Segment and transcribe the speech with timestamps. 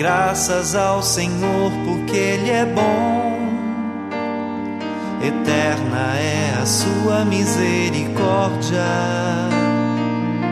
[0.00, 3.38] graças ao Senhor porque Ele é bom.
[5.22, 8.80] Eterna é a sua misericórdia.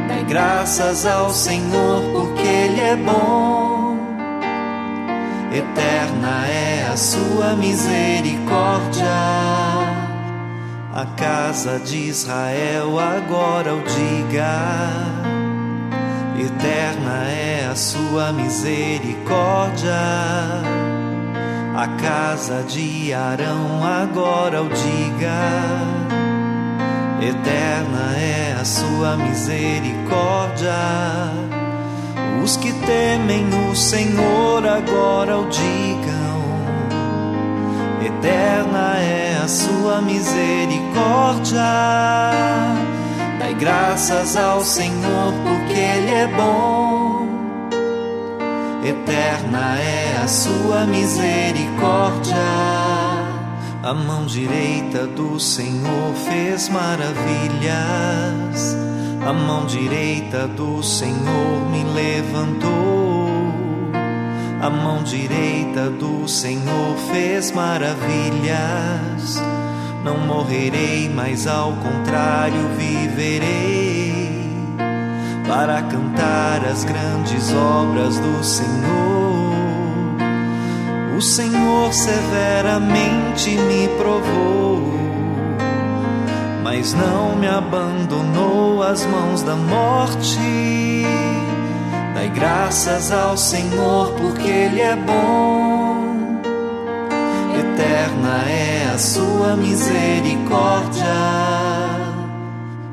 [0.07, 3.97] Dai graças ao Senhor porque Ele é bom.
[5.51, 9.07] Eterna é a sua misericórdia
[10.95, 14.59] a casa de Israel agora o diga.
[16.39, 17.48] Eterna é
[17.79, 19.95] sua misericórdia.
[21.77, 25.39] A casa de Arão agora o diga.
[27.23, 30.75] Eterna é a sua misericórdia.
[32.43, 36.19] Os que temem o Senhor agora o digam.
[38.05, 41.63] Eterna é a sua misericórdia.
[43.39, 46.88] Dai graças ao Senhor porque Ele é bom.
[48.85, 52.37] Eterna é a sua misericórdia.
[53.83, 57.77] A mão direita do Senhor fez maravilhas.
[59.27, 63.29] A mão direita do Senhor me levantou.
[64.61, 69.43] A mão direita do Senhor fez maravilhas.
[70.05, 73.88] Não morrerei, mas ao contrário viverei
[75.49, 79.49] para cantar as grandes obras do Senhor.
[81.17, 84.95] O Senhor severamente me provou,
[86.63, 90.39] mas não me abandonou às mãos da morte
[92.19, 96.41] Dai graças ao Senhor porque Ele é bom.
[97.55, 101.05] Eterna é a sua misericórdia.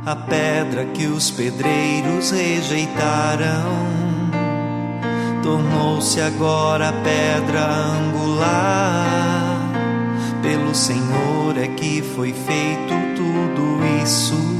[0.05, 3.85] A pedra que os pedreiros rejeitaram
[5.41, 9.57] tornou-se agora pedra angular.
[10.41, 14.55] Pelo Senhor é que foi feito tudo isso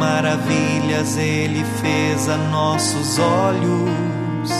[0.00, 4.50] maravilhas ele fez a nossos olhos.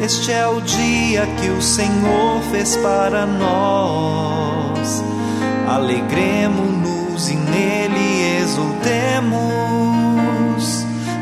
[0.00, 5.04] Este é o dia que o Senhor fez para nós.
[5.68, 9.42] Alegremos-nos e nele exultemos.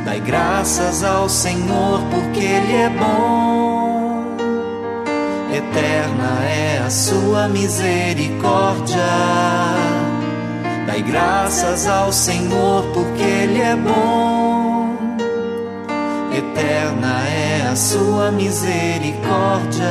[0.04, 4.36] Dai graças ao Senhor porque Ele é bom.
[5.52, 8.96] Eterna é a sua misericórdia
[10.90, 14.96] Dai graças ao Senhor porque Ele é bom.
[16.36, 19.86] Eterna é a sua misericórdia.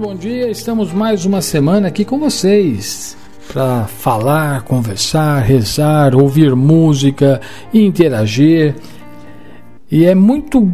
[0.00, 3.14] Muito bom dia, estamos mais uma semana aqui com vocês
[3.52, 7.38] para falar, conversar, rezar, ouvir música,
[7.74, 8.76] interagir.
[9.90, 10.72] E é muito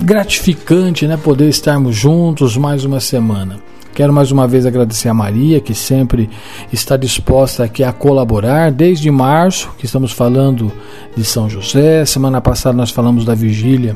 [0.00, 3.60] gratificante, né, poder estarmos juntos mais uma semana.
[3.92, 6.30] Quero mais uma vez agradecer a Maria, que sempre
[6.72, 10.72] está disposta aqui a colaborar desde março, que estamos falando
[11.14, 12.02] de São José.
[12.06, 13.94] Semana passada nós falamos da vigília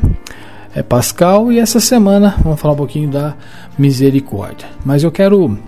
[0.74, 3.34] é Pascal e essa semana vamos falar um pouquinho da
[3.78, 4.68] misericórdia.
[4.84, 5.58] Mas eu quero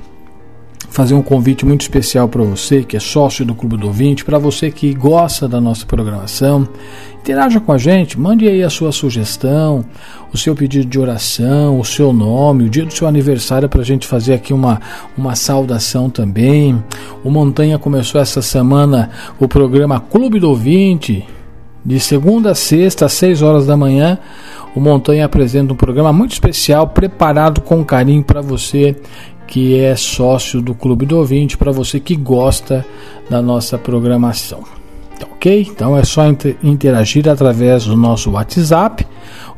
[0.88, 4.38] fazer um convite muito especial para você que é sócio do Clube do Ouvinte, para
[4.38, 6.68] você que gosta da nossa programação
[7.24, 9.82] Interaja com a gente, mande aí a sua sugestão,
[10.30, 13.84] o seu pedido de oração, o seu nome, o dia do seu aniversário para a
[13.84, 14.78] gente fazer aqui uma,
[15.16, 16.84] uma saudação também.
[17.24, 19.08] O Montanha começou essa semana
[19.40, 21.26] o programa Clube do Ouvinte,
[21.84, 24.18] de segunda a sexta, às 6 horas da manhã.
[24.74, 28.96] O Montanha apresenta um programa muito especial, preparado com carinho para você
[29.46, 32.84] que é sócio do Clube do Ouvinte, para você que gosta
[33.28, 34.64] da nossa programação.
[35.18, 35.68] Tá ok?
[35.70, 36.22] Então é só
[36.62, 39.06] interagir através do nosso WhatsApp,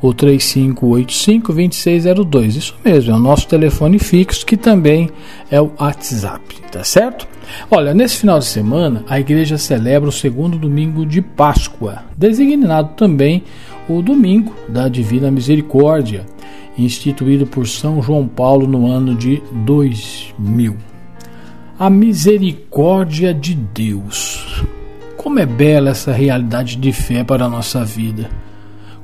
[0.03, 2.57] o 3585-2602.
[2.57, 5.09] Isso mesmo, é o nosso telefone fixo, que também
[5.51, 7.27] é o WhatsApp, tá certo?
[7.71, 13.45] Olha, nesse final de semana, a igreja celebra o segundo domingo de Páscoa, designado também
[13.89, 16.27] o domingo da Divina Misericórdia,
[16.77, 20.77] instituído por São João Paulo no ano de 2000.
[21.79, 24.65] A misericórdia de Deus.
[25.17, 28.31] Como é bela essa realidade de fé para a nossa vida.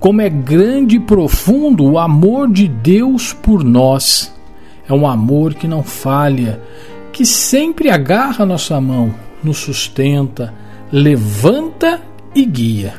[0.00, 4.34] Como é grande e profundo o amor de Deus por nós.
[4.88, 6.60] É um amor que não falha,
[7.12, 10.52] que sempre agarra nossa mão, nos sustenta,
[10.90, 12.00] levanta
[12.34, 12.94] e guia.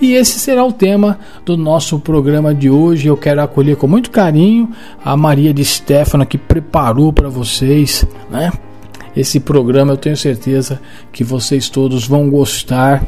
[0.00, 3.06] E esse será o tema do nosso programa de hoje.
[3.06, 4.70] Eu quero acolher com muito carinho
[5.04, 8.50] a Maria de Stefano que preparou para vocês, né?
[9.16, 9.92] esse programa.
[9.92, 10.80] Eu tenho certeza
[11.12, 13.04] que vocês todos vão gostar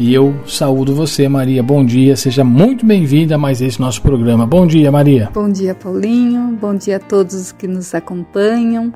[0.00, 1.60] E eu saúdo você, Maria.
[1.60, 4.46] Bom dia, seja muito bem-vinda a mais esse nosso programa.
[4.46, 5.28] Bom dia, Maria.
[5.34, 6.56] Bom dia, Paulinho.
[6.60, 8.92] Bom dia a todos que nos acompanham.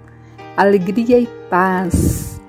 [0.57, 2.41] Alegria e paz.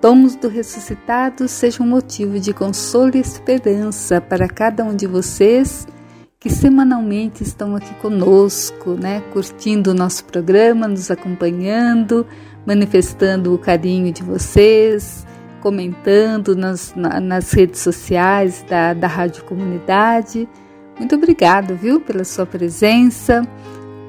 [0.00, 5.86] Tomos do ressuscitado sejam um motivo de consolo e esperança para cada um de vocês
[6.38, 12.24] que semanalmente estão aqui conosco, né, curtindo o nosso programa, nos acompanhando,
[12.64, 15.26] manifestando o carinho de vocês,
[15.60, 20.48] comentando nas, nas redes sociais da, da Rádio Comunidade.
[20.98, 23.42] Muito obrigado, viu, pela sua presença,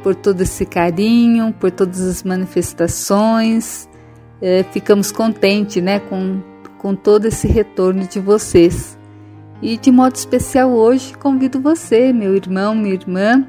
[0.04, 3.88] por todo esse carinho, por todas as manifestações.
[4.42, 6.42] É, ficamos contentes, né, com,
[6.78, 8.98] com todo esse retorno de vocês.
[9.62, 13.46] E de modo especial hoje convido você, meu irmão, minha irmã,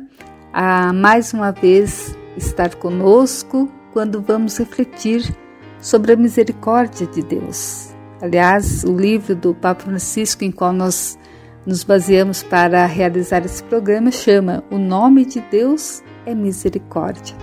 [0.52, 5.34] a mais uma vez estar conosco quando vamos refletir
[5.80, 7.94] sobre a misericórdia de Deus.
[8.20, 11.18] Aliás, o livro do Papa Francisco, em qual nós
[11.66, 17.36] nos baseamos para realizar esse programa, chama O Nome de Deus é Misericórdia.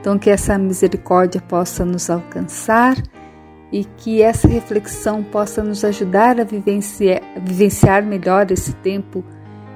[0.00, 2.96] Então, que essa misericórdia possa nos alcançar
[3.70, 9.24] e que essa reflexão possa nos ajudar a vivenciar, a vivenciar melhor esse tempo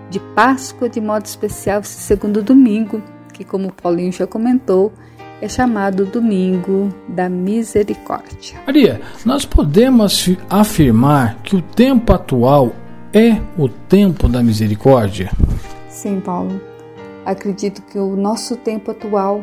[0.09, 3.03] de Páscoa, de modo especial esse segundo domingo,
[3.33, 4.93] que, como o Paulinho já comentou,
[5.41, 8.61] é chamado Domingo da Misericórdia.
[8.65, 12.73] Maria, nós podemos afirmar que o tempo atual
[13.13, 15.31] é o tempo da misericórdia?
[15.89, 16.72] Sim, Paulo.
[17.25, 19.41] Acredito que o nosso tempo atual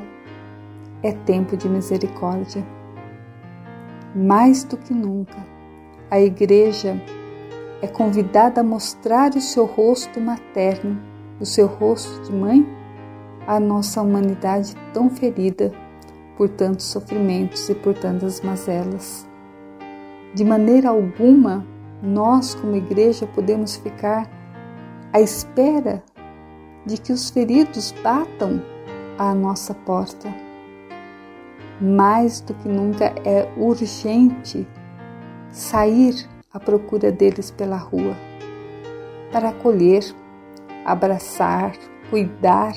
[1.01, 2.65] é tempo de misericórdia.
[4.13, 5.37] Mais do que nunca,
[6.11, 7.01] a Igreja
[7.81, 10.99] é convidada a mostrar o seu rosto materno,
[11.39, 12.67] o seu rosto de mãe,
[13.47, 15.71] à nossa humanidade tão ferida
[16.35, 19.27] por tantos sofrimentos e por tantas mazelas.
[20.35, 21.65] De maneira alguma,
[22.03, 24.29] nós, como igreja, podemos ficar
[25.13, 26.03] à espera
[26.85, 28.61] de que os feridos batam
[29.17, 30.33] à nossa porta.
[31.81, 34.67] Mais do que nunca é urgente
[35.51, 38.15] sair à procura deles pela rua
[39.31, 40.03] para acolher,
[40.85, 41.73] abraçar,
[42.09, 42.73] cuidar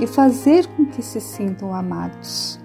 [0.00, 2.60] e fazer com que se sintam amados.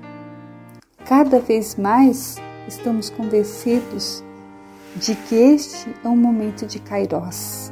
[1.05, 2.37] Cada vez mais
[2.67, 4.23] estamos convencidos
[4.95, 7.71] de que este é um momento de kairós,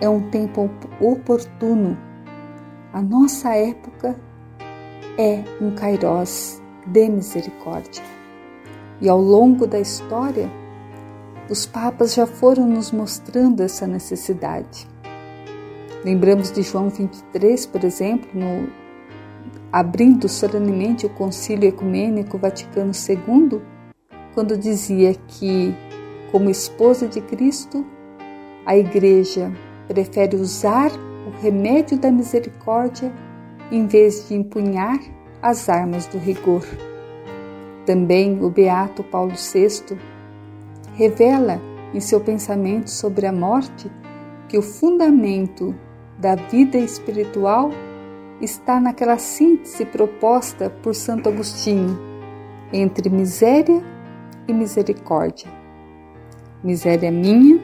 [0.00, 0.70] é um tempo
[1.00, 1.96] oportuno.
[2.92, 4.20] A nossa época
[5.16, 8.02] é um kairós de misericórdia.
[9.00, 10.50] E ao longo da história,
[11.48, 14.86] os papas já foram nos mostrando essa necessidade.
[16.04, 18.68] Lembramos de João 23, por exemplo, no
[19.72, 23.58] abrindo solenemente o Concílio Ecumênico Vaticano II,
[24.34, 25.74] quando dizia que,
[26.30, 27.86] como esposa de Cristo,
[28.66, 29.50] a Igreja
[29.88, 30.90] prefere usar
[31.40, 33.12] remédio da misericórdia
[33.70, 34.98] em vez de empunhar
[35.40, 36.64] as armas do rigor.
[37.86, 39.98] Também o Beato Paulo VI
[40.94, 41.60] revela
[41.94, 43.90] em seu pensamento sobre a morte
[44.48, 45.74] que o fundamento
[46.18, 47.70] da vida espiritual
[48.40, 51.98] está naquela síntese proposta por Santo Agostinho
[52.72, 53.82] entre miséria
[54.48, 55.50] e misericórdia.
[56.62, 57.60] Miséria minha,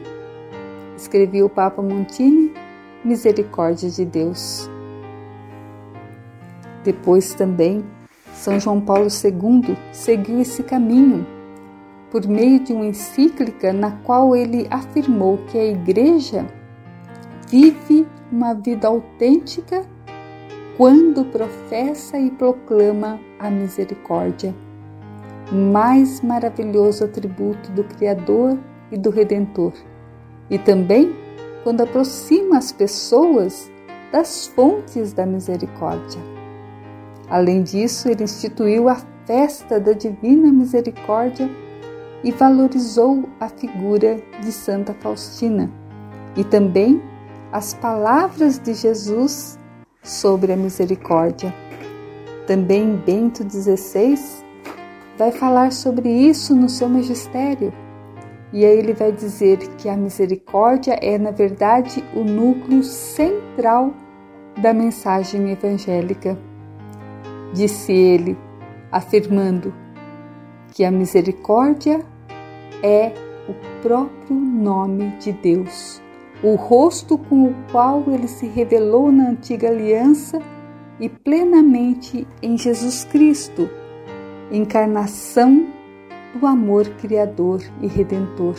[0.95, 2.53] escrevia o Papa Montini,
[3.03, 4.69] misericórdia de Deus.
[6.83, 7.83] Depois também,
[8.33, 11.25] São João Paulo II seguiu esse caminho
[12.11, 16.45] por meio de uma encíclica na qual ele afirmou que a Igreja
[17.49, 19.85] vive uma vida autêntica
[20.77, 24.55] quando professa e proclama a misericórdia,
[25.51, 28.57] mais maravilhoso atributo do Criador
[28.91, 29.73] e do Redentor,
[30.49, 31.13] e também
[31.63, 33.69] quando aproxima as pessoas
[34.11, 36.21] das fontes da misericórdia.
[37.29, 41.49] Além disso, ele instituiu a festa da Divina Misericórdia
[42.23, 45.69] e valorizou a figura de Santa Faustina
[46.35, 47.01] e também
[47.51, 49.57] as palavras de Jesus
[50.03, 51.53] sobre a misericórdia.
[52.47, 54.17] Também Bento XVI
[55.17, 57.71] vai falar sobre isso no seu magistério.
[58.51, 63.93] E aí ele vai dizer que a misericórdia é, na verdade, o núcleo central
[64.57, 66.37] da mensagem evangélica.
[67.53, 68.37] Disse ele,
[68.91, 69.73] afirmando
[70.73, 71.99] que a misericórdia
[72.83, 73.11] é
[73.47, 76.01] o próprio nome de Deus
[76.41, 80.39] o rosto com o qual ele se revelou na antiga aliança
[80.99, 83.69] e plenamente em Jesus Cristo,
[84.51, 85.67] encarnação
[86.33, 88.55] do amor criador e redentor.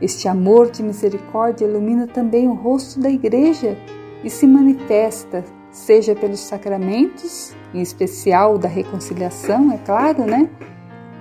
[0.00, 3.76] Este amor de misericórdia ilumina também o rosto da Igreja
[4.22, 10.48] e se manifesta, seja pelos sacramentos, em especial da reconciliação, é claro, né?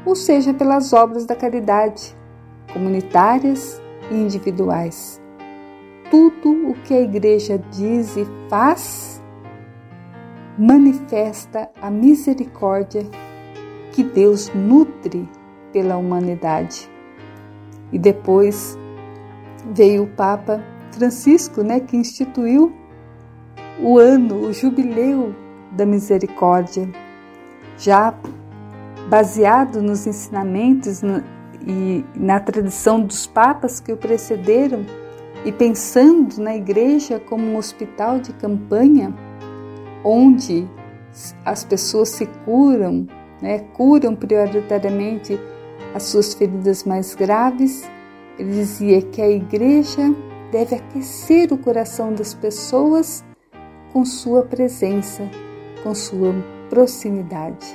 [0.06, 2.16] Ou seja pelas obras da caridade,
[2.72, 5.22] comunitárias e individuais.
[6.12, 9.16] Tudo o que a Igreja diz e faz
[10.58, 13.06] manifesta a misericórdia
[13.96, 15.28] que Deus nutre
[15.72, 16.90] pela humanidade.
[17.94, 18.78] E depois
[19.74, 20.62] veio o Papa
[20.92, 22.74] Francisco, né, que instituiu
[23.80, 25.34] o ano, o jubileu
[25.72, 26.90] da misericórdia,
[27.78, 28.14] já
[29.10, 31.02] baseado nos ensinamentos
[31.66, 34.86] e na tradição dos papas que o precederam
[35.46, 39.14] e pensando na igreja como um hospital de campanha
[40.04, 40.68] onde
[41.46, 43.08] as pessoas se curam,
[43.46, 45.40] né, curam prioritariamente
[45.94, 47.88] as suas feridas mais graves,
[48.40, 50.02] ele dizia que a igreja
[50.52, 53.24] deve aquecer o coração das pessoas
[53.94, 55.30] com sua presença,
[55.84, 56.34] com sua
[56.72, 57.68] proximidade.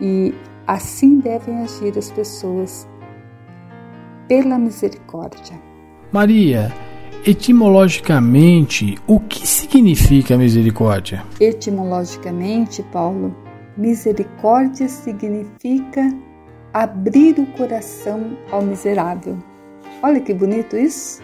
[0.00, 0.34] E
[0.66, 2.88] assim devem agir as pessoas
[4.26, 5.60] pela misericórdia.
[6.10, 6.72] Maria,
[7.26, 11.22] etimologicamente, o que significa misericórdia?
[11.38, 13.36] Etimologicamente, Paulo,
[13.76, 16.08] misericórdia significa
[16.72, 19.36] abrir o coração ao miserável.
[20.02, 21.22] Olha que bonito isso!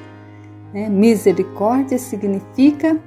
[0.73, 0.89] Né?
[0.89, 3.01] Misericórdia significa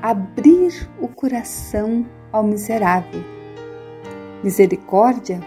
[0.00, 3.22] abrir o coração ao miserável.
[4.42, 5.40] Misericórdia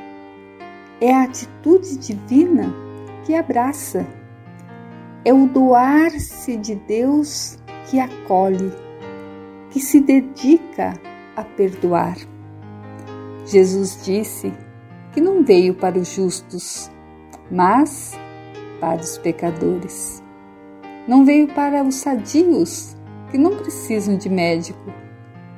[1.02, 2.74] é a atitude divina
[3.26, 4.06] que abraça,
[5.26, 7.58] é o doar-se de Deus
[7.90, 8.72] que acolhe,
[9.72, 10.94] que se dedica
[11.36, 12.16] a perdoar.
[13.46, 14.52] Jesus disse
[15.14, 16.92] que não veio para os justos,
[17.52, 18.18] mas
[18.82, 20.24] para os pecadores.
[21.08, 22.98] Não veio para os sadios,
[23.30, 24.92] que não precisam de médico,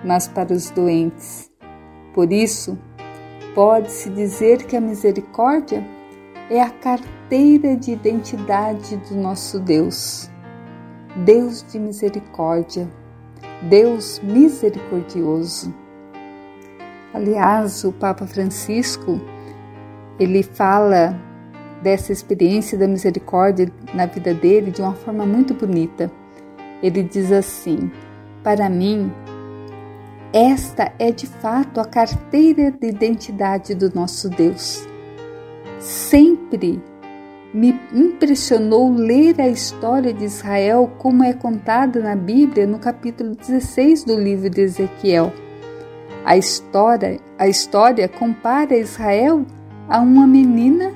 [0.03, 1.49] mas para os doentes.
[2.13, 2.77] Por isso,
[3.55, 5.85] pode-se dizer que a misericórdia
[6.49, 10.29] é a carteira de identidade do nosso Deus.
[11.25, 12.89] Deus de misericórdia,
[13.69, 15.73] Deus misericordioso.
[17.13, 19.19] Aliás, o Papa Francisco,
[20.19, 21.15] ele fala
[21.81, 26.11] dessa experiência da misericórdia na vida dele de uma forma muito bonita.
[26.81, 27.89] Ele diz assim:
[28.43, 29.11] Para mim,
[30.33, 34.85] esta é de fato a carteira de identidade do nosso Deus.
[35.79, 36.81] Sempre
[37.53, 44.03] me impressionou ler a história de Israel como é contada na Bíblia no capítulo 16
[44.03, 45.31] do livro de Ezequiel.
[46.27, 49.45] A história, a história compara Israel
[49.87, 50.93] a uma menina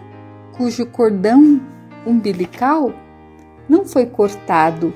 [0.57, 1.61] cujo cordão
[2.05, 2.91] umbilical
[3.69, 4.93] não foi cortado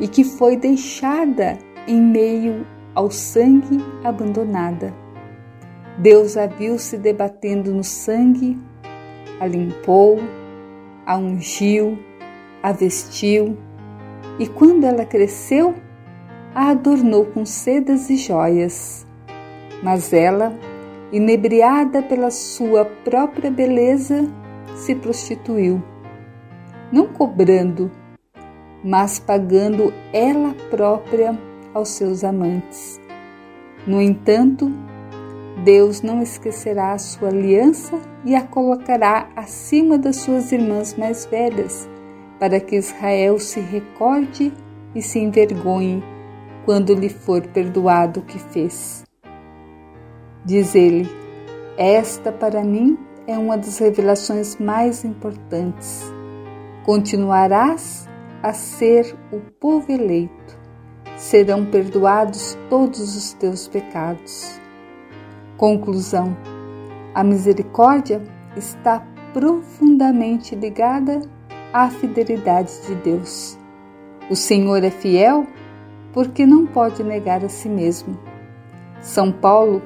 [0.00, 4.92] e que foi deixada em meio ao sangue abandonada.
[5.96, 8.58] Deus a viu se debatendo no sangue,
[9.38, 10.18] a limpou,
[11.06, 11.96] a ungiu,
[12.60, 13.56] a vestiu,
[14.40, 15.72] e quando ela cresceu,
[16.52, 19.05] a adornou com sedas e joias.
[19.86, 20.52] Mas ela,
[21.12, 24.28] inebriada pela sua própria beleza,
[24.74, 25.80] se prostituiu,
[26.90, 27.88] não cobrando,
[28.82, 31.38] mas pagando ela própria
[31.72, 33.00] aos seus amantes.
[33.86, 34.72] No entanto,
[35.62, 41.88] Deus não esquecerá a sua aliança e a colocará acima das suas irmãs mais velhas,
[42.40, 44.52] para que Israel se recorde
[44.96, 46.02] e se envergonhe
[46.64, 49.05] quando lhe for perdoado o que fez.
[50.46, 51.10] Diz ele:
[51.76, 56.04] Esta para mim é uma das revelações mais importantes.
[56.84, 58.08] Continuarás
[58.40, 60.56] a ser o povo eleito.
[61.16, 64.60] Serão perdoados todos os teus pecados.
[65.56, 66.36] Conclusão:
[67.12, 68.22] a misericórdia
[68.56, 71.22] está profundamente ligada
[71.72, 73.58] à fidelidade de Deus.
[74.30, 75.44] O Senhor é fiel
[76.12, 78.16] porque não pode negar a si mesmo.
[79.00, 79.82] São Paulo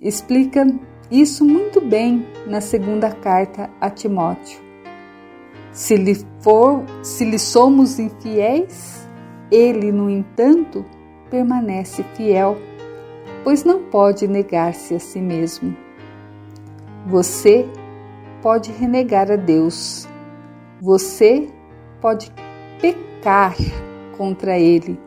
[0.00, 0.66] explica
[1.10, 4.60] isso muito bem na segunda carta a Timóteo.
[5.72, 9.06] Se lhe, for, se lhe somos infiéis,
[9.50, 10.84] ele, no entanto,
[11.28, 12.56] permanece fiel,
[13.44, 15.76] pois não pode negar-se a si mesmo.
[17.06, 17.66] Você
[18.42, 20.08] pode renegar a Deus,
[20.80, 21.48] você
[22.00, 22.32] pode
[22.80, 23.54] pecar
[24.16, 24.98] contra Ele,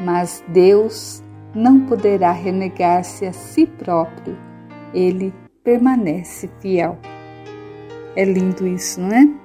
[0.00, 1.21] mas Deus
[1.54, 4.36] não poderá renegar-se a si próprio
[4.94, 5.32] ele
[5.62, 6.98] permanece fiel.
[8.14, 9.41] É lindo isso, não é?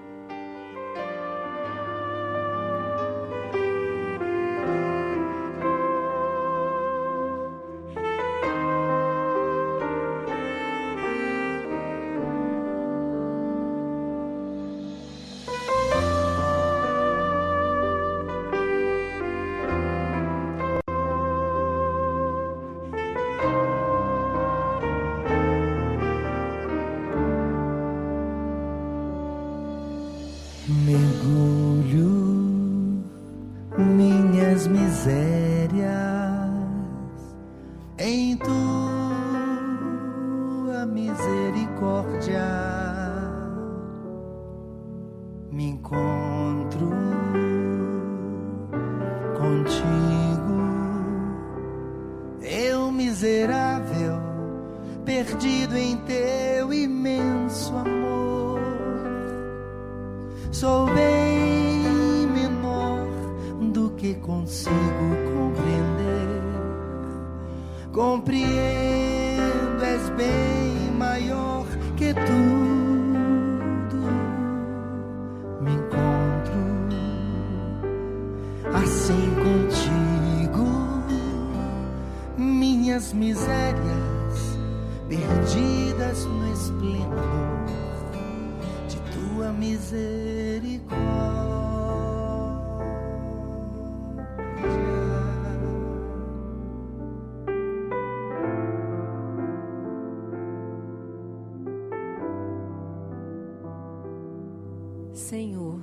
[105.27, 105.81] Senhor,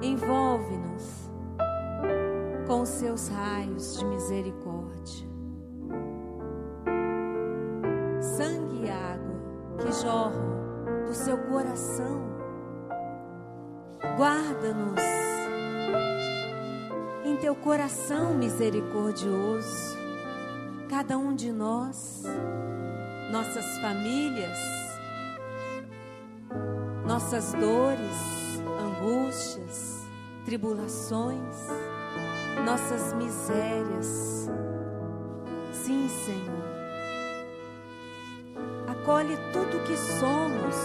[0.00, 1.28] envolve-nos
[2.68, 5.26] com os seus raios de misericórdia.
[8.20, 9.36] Sangue e água
[9.78, 12.22] que jorram do seu coração,
[14.16, 15.02] guarda-nos
[17.24, 19.98] em teu coração misericordioso,
[20.88, 22.22] cada um de nós,
[23.32, 24.75] nossas famílias,
[27.16, 30.06] nossas dores, angústias,
[30.44, 31.56] tribulações,
[32.62, 34.50] nossas misérias.
[35.72, 36.66] Sim, Senhor.
[38.86, 40.76] Acolhe tudo que somos,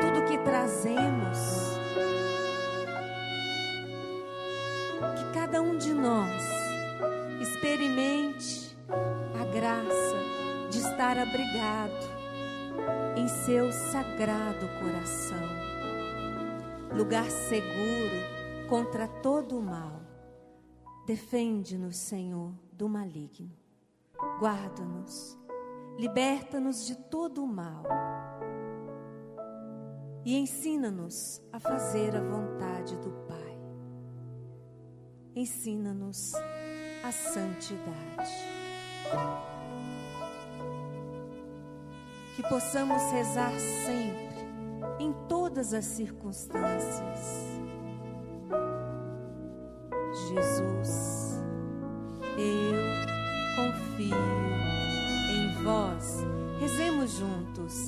[0.00, 1.38] tudo que trazemos.
[5.16, 6.44] Que cada um de nós
[7.40, 10.16] experimente a graça
[10.70, 12.09] de estar abrigado
[13.50, 15.48] seu sagrado coração,
[16.96, 20.00] lugar seguro contra todo o mal.
[21.04, 23.50] Defende-nos, Senhor, do maligno.
[24.38, 25.36] Guarda-nos,
[25.98, 27.82] liberta-nos de todo o mal.
[30.24, 33.58] E ensina-nos a fazer a vontade do Pai.
[35.34, 36.34] Ensina-nos
[37.02, 38.30] a santidade.
[42.40, 44.48] Que possamos rezar sempre,
[44.98, 47.50] em todas as circunstâncias.
[50.28, 51.42] Jesus,
[52.38, 54.16] eu confio
[55.30, 56.24] em vós.
[56.58, 57.86] Rezemos juntos.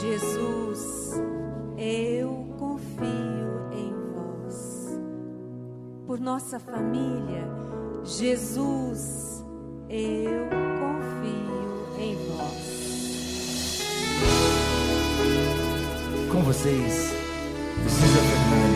[0.00, 1.20] Jesus,
[1.76, 5.00] eu confio em vós.
[6.06, 7.46] Por nossa família,
[8.04, 9.44] Jesus,
[9.90, 11.55] eu confio
[16.36, 16.92] Com vocês,
[17.88, 18.75] Cisa Fernandes.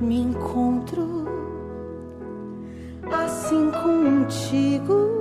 [0.00, 1.26] me encontro
[3.12, 5.20] assim contigo.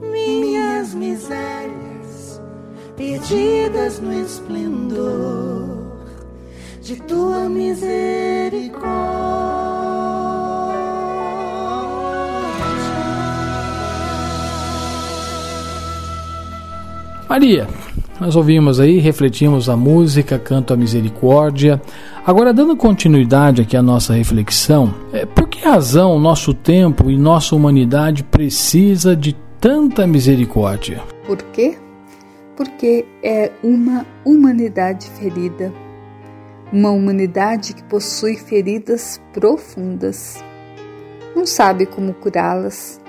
[0.00, 2.40] Minhas misérias
[2.96, 5.98] perdidas no esplendor
[6.80, 8.80] de tua misericórdia.
[17.28, 17.68] Maria,
[18.20, 21.80] nós ouvimos aí, refletimos a música, canto a misericórdia.
[22.24, 27.56] Agora, dando continuidade aqui à nossa reflexão, é, por que razão nosso tempo e nossa
[27.56, 31.00] humanidade precisa de tanta misericórdia?
[31.26, 31.78] Por quê?
[32.56, 35.72] Porque é uma humanidade ferida,
[36.70, 40.44] uma humanidade que possui feridas profundas.
[41.34, 43.00] Não sabe como curá-las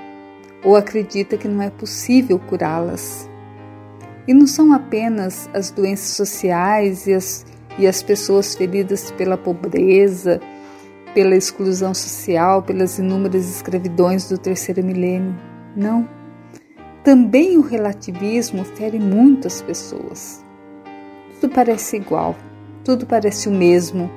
[0.64, 3.30] ou acredita que não é possível curá-las
[4.28, 7.46] e não são apenas as doenças sociais e as,
[7.78, 10.40] e as pessoas feridas pela pobreza,
[11.14, 15.36] pela exclusão social, pelas inúmeras escravidões do terceiro milênio.
[15.76, 16.08] Não.
[17.04, 20.44] Também o relativismo fere muito as pessoas.
[21.40, 22.36] Tudo parece igual,
[22.84, 24.10] tudo parece o mesmo,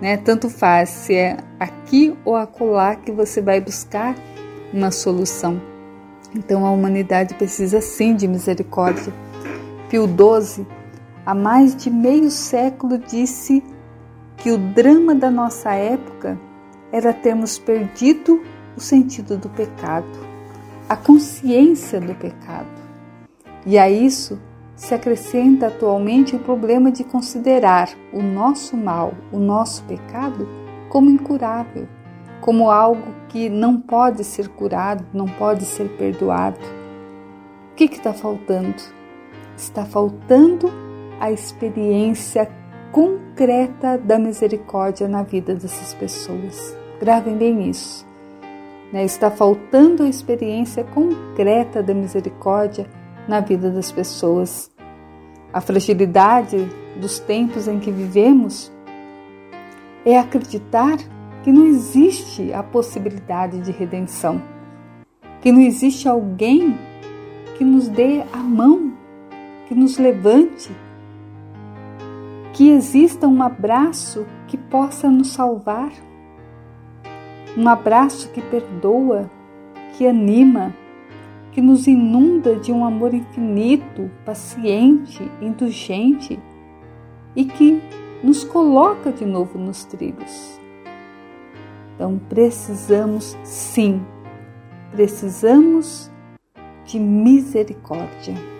[0.00, 0.18] né?
[0.18, 4.14] Tanto faz se é aqui ou acolá que você vai buscar
[4.72, 5.60] uma solução.
[6.34, 9.12] Então a humanidade precisa sim de misericórdia
[9.88, 10.66] Pio XII,
[11.24, 13.62] há mais de meio século, disse
[14.36, 16.38] que o drama da nossa época
[16.92, 18.42] era termos perdido
[18.76, 20.06] o sentido do pecado,
[20.88, 22.68] a consciência do pecado.
[23.64, 24.38] E a isso
[24.74, 30.48] se acrescenta atualmente o problema de considerar o nosso mal, o nosso pecado,
[30.88, 31.88] como incurável,
[32.40, 36.60] como algo que não pode ser curado, não pode ser perdoado.
[37.72, 38.82] O que está faltando?
[39.56, 40.70] Está faltando
[41.18, 42.48] a experiência
[42.92, 46.76] concreta da misericórdia na vida dessas pessoas.
[47.00, 48.06] Gravem bem isso.
[48.92, 49.04] Né?
[49.04, 52.86] Está faltando a experiência concreta da misericórdia
[53.26, 54.70] na vida das pessoas.
[55.52, 56.68] A fragilidade
[57.00, 58.72] dos tempos em que vivemos
[60.04, 60.96] é acreditar
[61.42, 64.42] que não existe a possibilidade de redenção,
[65.40, 66.78] que não existe alguém
[67.56, 68.85] que nos dê a mão
[69.66, 70.70] que nos levante,
[72.52, 75.92] que exista um abraço que possa nos salvar,
[77.56, 79.30] um abraço que perdoa,
[79.96, 80.74] que anima,
[81.52, 86.38] que nos inunda de um amor infinito, paciente, indulgente
[87.34, 87.80] e que
[88.22, 90.60] nos coloca de novo nos trilhos.
[91.94, 94.02] Então precisamos sim,
[94.92, 96.10] precisamos
[96.84, 98.55] de misericórdia.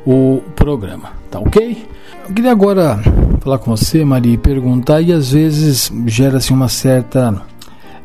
[0.06, 1.86] o programa, tá ok?
[2.28, 3.00] Eu queria agora
[3.40, 7.40] falar com você, Maria, e perguntar, e às vezes gera-se uma certa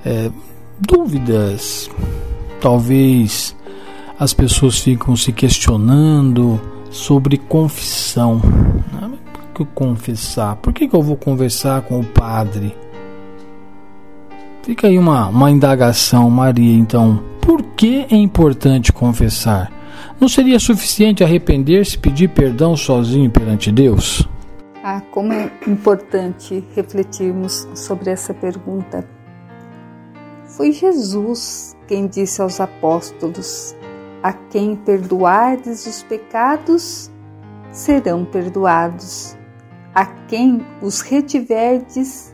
[0.05, 0.31] é,
[0.79, 1.89] dúvidas,
[2.61, 3.53] talvez
[4.17, 8.39] as pessoas ficam se questionando sobre confissão.
[9.53, 10.55] Por que confessar?
[10.55, 12.73] Por que, que eu vou conversar com o padre?
[14.63, 17.21] Fica aí uma, uma indagação, Maria, então.
[17.41, 19.69] Por que é importante confessar?
[20.19, 24.25] Não seria suficiente arrepender-se e pedir perdão sozinho perante Deus?
[24.81, 29.05] Ah, como é importante refletirmos sobre essa pergunta.
[30.45, 33.75] Foi Jesus quem disse aos apóstolos:
[34.21, 37.11] A quem perdoardes os pecados,
[37.69, 39.37] serão perdoados.
[39.93, 42.32] A quem os retiverdes,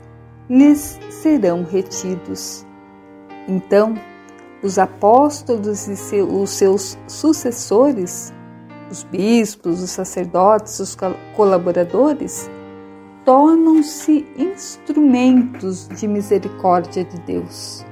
[0.49, 2.65] lhes serão retidos.
[3.47, 3.95] Então,
[4.61, 8.33] Os apóstolos e os seus sucessores,
[8.91, 10.97] os bispos, os sacerdotes, os
[11.33, 12.49] colaboradores,
[13.23, 17.85] tornam-se instrumentos de misericórdia de Deus.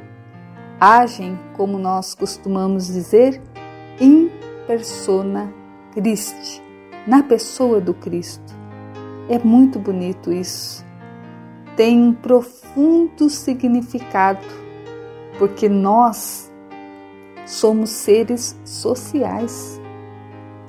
[0.77, 3.41] Agem, como nós costumamos dizer,
[4.01, 4.29] in
[4.67, 5.51] persona
[5.93, 6.61] Christi,
[7.07, 8.53] na pessoa do Cristo.
[9.29, 10.85] É muito bonito isso.
[11.77, 14.43] Tem um profundo significado,
[15.37, 16.51] porque nós
[17.45, 19.79] somos seres sociais.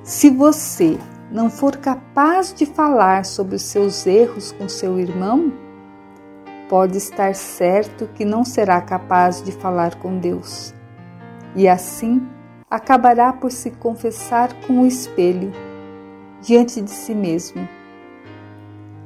[0.05, 0.99] Se você
[1.33, 5.51] não for capaz de falar sobre os seus erros com seu irmão,
[6.69, 10.75] pode estar certo que não será capaz de falar com Deus.
[11.57, 12.21] E assim
[12.69, 15.53] acabará por se confessar com o espelho
[16.43, 17.67] diante de si mesmo.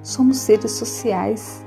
[0.02, 1.64] Somos seres sociais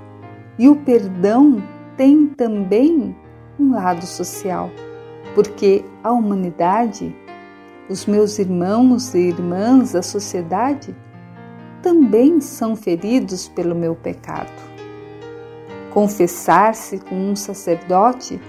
[0.58, 1.62] e o perdão
[1.98, 3.16] tem também
[3.60, 4.70] um lado social,
[5.34, 7.16] porque a humanidade,
[7.90, 10.96] os meus irmãos e irmãs, a sociedade,
[11.82, 14.52] também são feridos pelo meu pecado.
[15.94, 18.42] Confessar-se com um sacerdote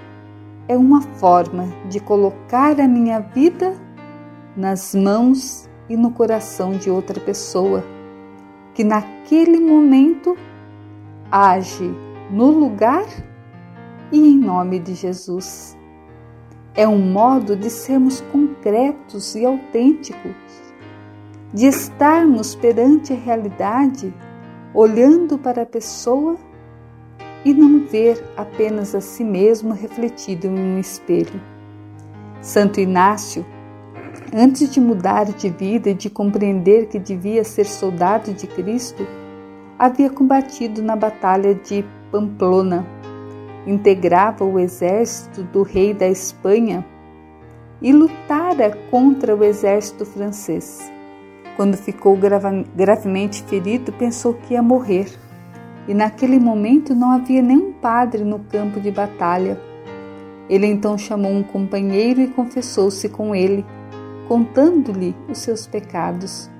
[0.68, 3.74] é uma forma de colocar a minha vida
[4.56, 7.84] nas mãos e no coração de outra pessoa,
[8.74, 10.36] que naquele momento
[11.30, 11.90] age
[12.30, 13.06] no lugar
[14.12, 15.76] e em nome de Jesus.
[16.74, 20.34] É um modo de sermos concretos e autênticos,
[21.52, 24.12] de estarmos perante a realidade,
[24.74, 26.36] olhando para a pessoa
[27.44, 31.40] e não ver apenas a si mesmo refletido em um espelho.
[32.42, 33.46] Santo Inácio,
[34.34, 39.06] antes de mudar de vida e de compreender que devia ser soldado de Cristo,
[39.78, 42.86] havia combatido na Batalha de Pamplona,
[43.66, 46.84] integrava o exército do rei da Espanha
[47.82, 50.90] e lutara contra o exército francês.
[51.56, 52.16] Quando ficou
[52.74, 55.08] gravemente ferido, pensou que ia morrer
[55.88, 59.60] e naquele momento não havia nenhum padre no campo de batalha.
[60.48, 63.64] Ele então chamou um companheiro e confessou-se com ele,
[64.28, 66.50] contando-lhe os seus pecados.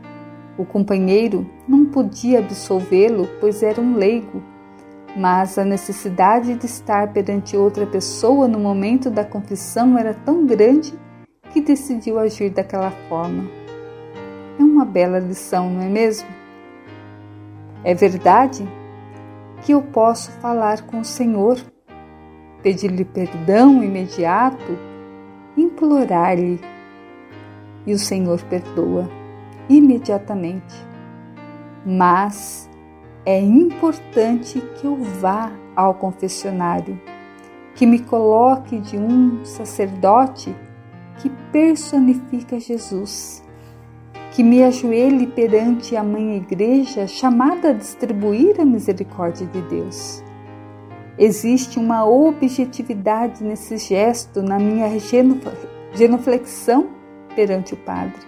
[0.59, 4.43] O companheiro não podia absolvê-lo, pois era um leigo,
[5.15, 10.95] mas a necessidade de estar perante outra pessoa no momento da confissão era tão grande
[11.53, 13.45] que decidiu agir daquela forma.
[14.59, 16.29] É uma bela lição, não é mesmo?
[17.85, 18.67] É verdade
[19.63, 21.59] que eu posso falar com o Senhor,
[22.63, 24.79] pedir-lhe perdão imediato,
[25.55, 26.59] implorar-lhe,
[27.87, 29.07] e o Senhor perdoa
[29.69, 30.75] imediatamente.
[31.85, 32.69] Mas
[33.25, 37.01] é importante que eu vá ao confessionário,
[37.75, 40.55] que me coloque de um sacerdote
[41.19, 43.47] que personifica Jesus
[44.37, 50.23] que me ajoelhe perante a Mãe Igreja chamada a distribuir a misericórdia de Deus.
[51.19, 54.91] Existe uma objetividade nesse gesto, na minha
[55.95, 56.91] genuflexão
[57.35, 58.21] perante o Padre,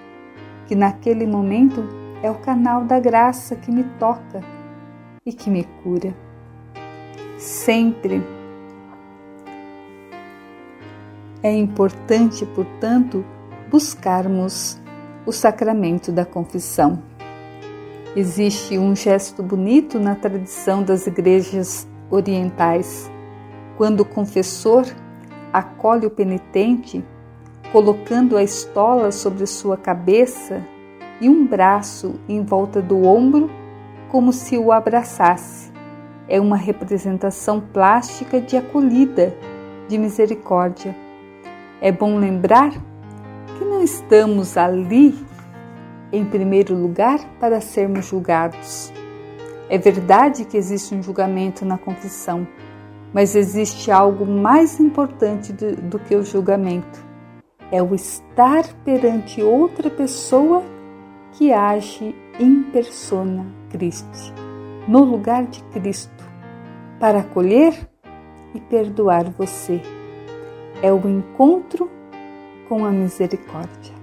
[0.69, 1.83] que naquele momento
[2.23, 4.43] é o canal da graça que me toca
[5.25, 6.15] e que me cura.
[7.39, 8.23] Sempre
[11.43, 13.25] é importante, portanto,
[13.71, 14.79] buscarmos
[15.25, 17.03] o sacramento da confissão.
[18.15, 23.11] Existe um gesto bonito na tradição das igrejas orientais,
[23.77, 24.85] quando o confessor
[25.53, 27.05] acolhe o penitente,
[27.73, 30.65] colocando a estola sobre sua cabeça
[31.21, 33.51] e um braço em volta do ombro,
[34.09, 35.71] como se o abraçasse.
[36.29, 39.35] É uma representação plástica de acolhida,
[39.89, 40.95] de misericórdia.
[41.81, 42.71] É bom lembrar
[43.59, 45.15] que não estamos ali,
[46.13, 48.93] em primeiro lugar, para sermos julgados.
[49.69, 52.47] É verdade que existe um julgamento na confissão,
[53.13, 57.08] mas existe algo mais importante do, do que o julgamento:
[57.71, 60.63] é o estar perante outra pessoa
[61.33, 64.33] que age em persona Christi,
[64.87, 66.25] no lugar de Cristo,
[66.99, 67.75] para acolher
[68.55, 69.81] e perdoar você.
[70.83, 71.91] É o encontro
[72.69, 73.95] com a misericórdia.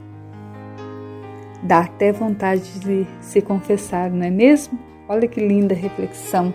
[1.64, 4.78] Dá até vontade de se confessar, não é mesmo?
[5.08, 6.54] Olha que linda reflexão.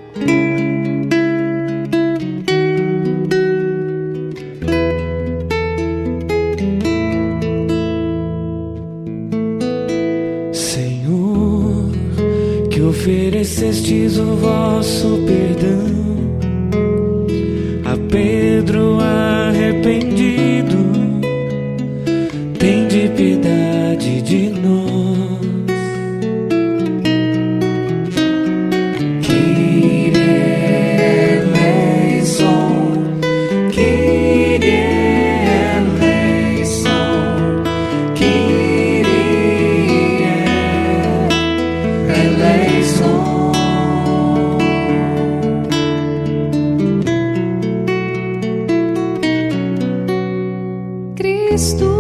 [51.60, 51.99] Nessa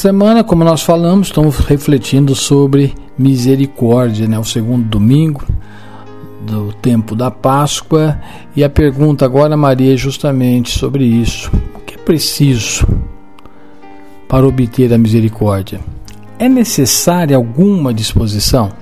[0.00, 4.38] semana, como nós falamos, estamos refletindo sobre misericórdia, né?
[4.38, 5.44] O segundo domingo
[6.40, 8.18] do tempo da Páscoa.
[8.56, 11.50] E a pergunta agora, Maria, é justamente sobre isso.
[11.74, 12.86] O que é preciso
[14.26, 15.80] para obter a misericórdia?
[16.38, 18.72] É necessária alguma disposição?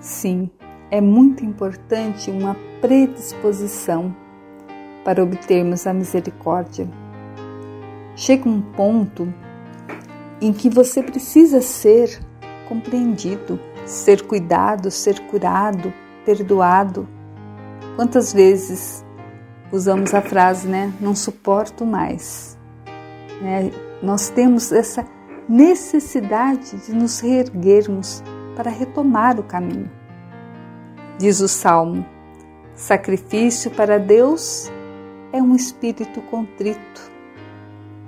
[0.00, 0.50] Sim,
[0.90, 4.12] é muito importante uma predisposição
[5.04, 6.88] para obtermos a misericórdia.
[8.16, 9.32] Chega um ponto
[10.42, 12.18] em que você precisa ser
[12.68, 15.94] compreendido, ser cuidado, ser curado,
[16.26, 17.08] perdoado.
[17.94, 19.04] Quantas vezes
[19.70, 20.92] usamos a frase, né?
[21.00, 22.58] Não suporto mais.
[23.40, 23.70] Né?
[24.02, 25.06] Nós temos essa
[25.48, 28.20] necessidade de nos reerguermos
[28.56, 29.90] para retomar o caminho.
[31.18, 32.04] Diz o Salmo:
[32.74, 34.68] sacrifício para Deus
[35.32, 37.11] é um espírito contrito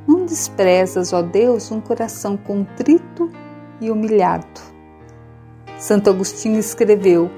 [0.07, 3.31] não desprezas, ó Deus, um coração contrito
[3.81, 4.61] e humilhado.
[5.79, 7.31] Santo Agostinho escreveu: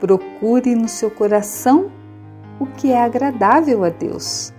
[0.00, 1.90] Procure no seu coração
[2.58, 4.52] o que é agradável a Deus.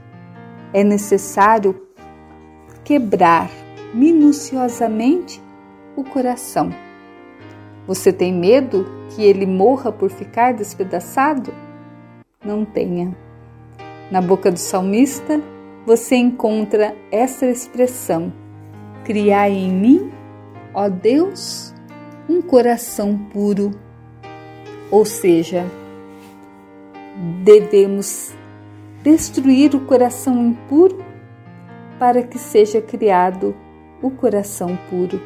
[0.74, 1.82] É necessário
[2.84, 3.50] quebrar
[3.94, 5.42] minuciosamente
[5.96, 6.70] o coração.
[7.86, 11.54] Você tem medo que ele morra por ficar despedaçado?
[12.44, 13.16] Não tenha.
[14.12, 15.42] Na boca do salmista,
[15.88, 18.34] você encontra essa expressão:
[19.06, 20.12] Criai em mim,
[20.74, 21.74] ó Deus,
[22.28, 23.72] um coração puro.
[24.92, 25.66] Ou seja,
[27.42, 28.34] devemos
[29.02, 31.06] destruir o coração impuro
[31.98, 33.56] para que seja criado
[34.02, 35.22] o coração puro.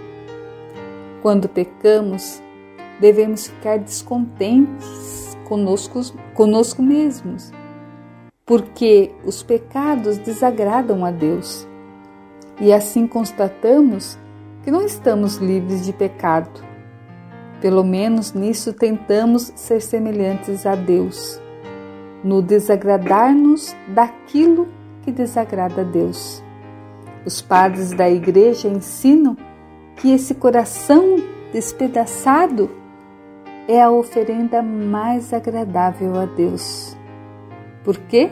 [1.24, 2.39] Quando pecamos,
[2.99, 6.01] devemos ficar descontentes conosco,
[6.36, 7.51] conosco mesmos
[8.52, 11.66] porque os pecados desagradam a Deus.
[12.60, 14.20] E assim constatamos
[14.62, 16.62] que não estamos livres de pecado.
[17.62, 21.41] Pelo menos nisso tentamos ser semelhantes a Deus,
[22.26, 24.68] no desagradar-nos daquilo
[25.02, 26.43] que desagrada a Deus.
[27.26, 29.38] Os padres da igreja ensinam
[29.95, 31.24] que esse coração
[31.54, 32.70] despedaçado
[33.66, 36.99] é a oferenda mais agradável a Deus.
[37.84, 38.29] Por quê?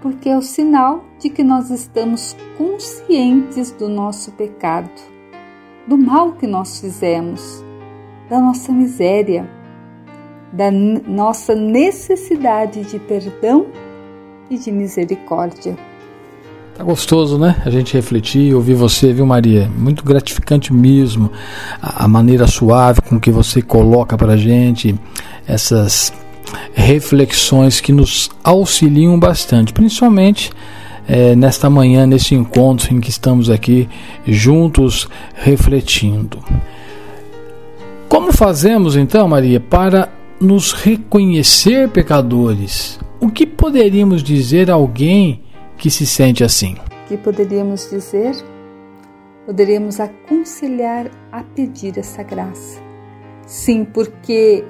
[0.00, 4.90] Porque é o sinal de que nós estamos conscientes do nosso pecado,
[5.86, 7.64] do mal que nós fizemos,
[8.28, 9.48] da nossa miséria,
[10.52, 13.66] da nossa necessidade de perdão
[14.50, 15.76] e de misericórdia.
[16.74, 17.60] Tá gostoso, né?
[17.66, 19.68] A gente refletir, ouvir você, viu, Maria?
[19.76, 21.30] Muito gratificante mesmo
[21.82, 24.94] a, a maneira suave com que você coloca pra gente
[25.46, 26.12] essas
[26.74, 30.50] reflexões que nos auxiliam bastante, principalmente
[31.08, 33.88] é, nesta manhã, nesse encontro em que estamos aqui
[34.26, 36.38] juntos refletindo.
[38.08, 40.08] Como fazemos então, Maria, para
[40.40, 42.98] nos reconhecer pecadores?
[43.20, 45.42] O que poderíamos dizer a alguém
[45.76, 46.76] que se sente assim?
[47.04, 48.36] O que poderíamos dizer?
[49.46, 52.80] Poderíamos aconselhar a pedir essa graça.
[53.46, 54.64] Sim, porque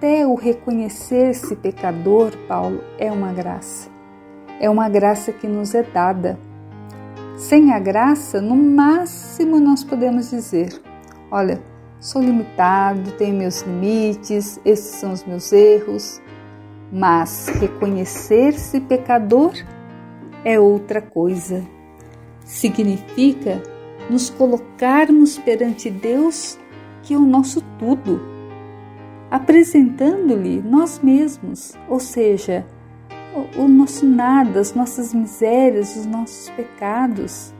[0.00, 3.90] até o reconhecer-se pecador, Paulo, é uma graça.
[4.58, 6.38] É uma graça que nos é dada.
[7.36, 10.80] Sem a graça, no máximo nós podemos dizer:
[11.30, 11.60] olha,
[11.98, 16.18] sou limitado, tenho meus limites, esses são os meus erros.
[16.90, 19.52] Mas reconhecer-se pecador
[20.46, 21.62] é outra coisa.
[22.42, 23.62] Significa
[24.08, 26.58] nos colocarmos perante Deus,
[27.02, 28.29] que é o nosso tudo,
[29.30, 32.66] apresentando-lhe nós mesmos, ou seja,
[33.56, 37.54] o, nosso nada, as nossas misérias, os nossos pecados.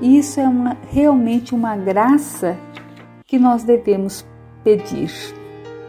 [0.00, 2.56] E isso é uma, realmente uma graça
[3.26, 4.24] que nós devemos
[4.62, 5.10] pedir.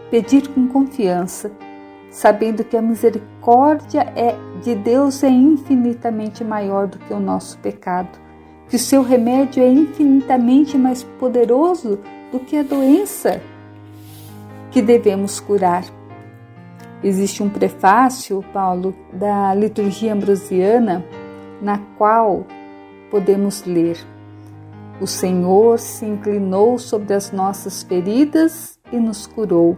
[0.10, 1.52] Pedir com confiança,
[2.10, 8.20] sabendo que a misericórdia é de Deus é infinitamente maior do que o nosso pecado,
[8.68, 12.00] que o seu remédio é infinitamente mais poderoso
[12.32, 13.42] do que a doença
[14.76, 15.86] que devemos curar.
[17.02, 21.02] Existe um prefácio, Paulo, da liturgia ambrosiana,
[21.62, 22.46] na qual
[23.10, 23.98] podemos ler:
[25.00, 29.78] O Senhor se inclinou sobre as nossas feridas e nos curou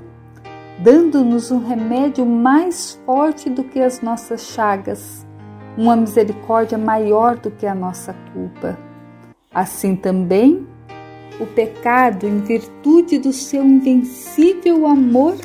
[0.80, 5.26] dando-nos um remédio mais forte do que as nossas chagas,
[5.76, 8.78] uma misericórdia maior do que a nossa culpa.
[9.52, 10.68] Assim também,
[11.40, 15.36] o pecado, em virtude do seu invencível amor,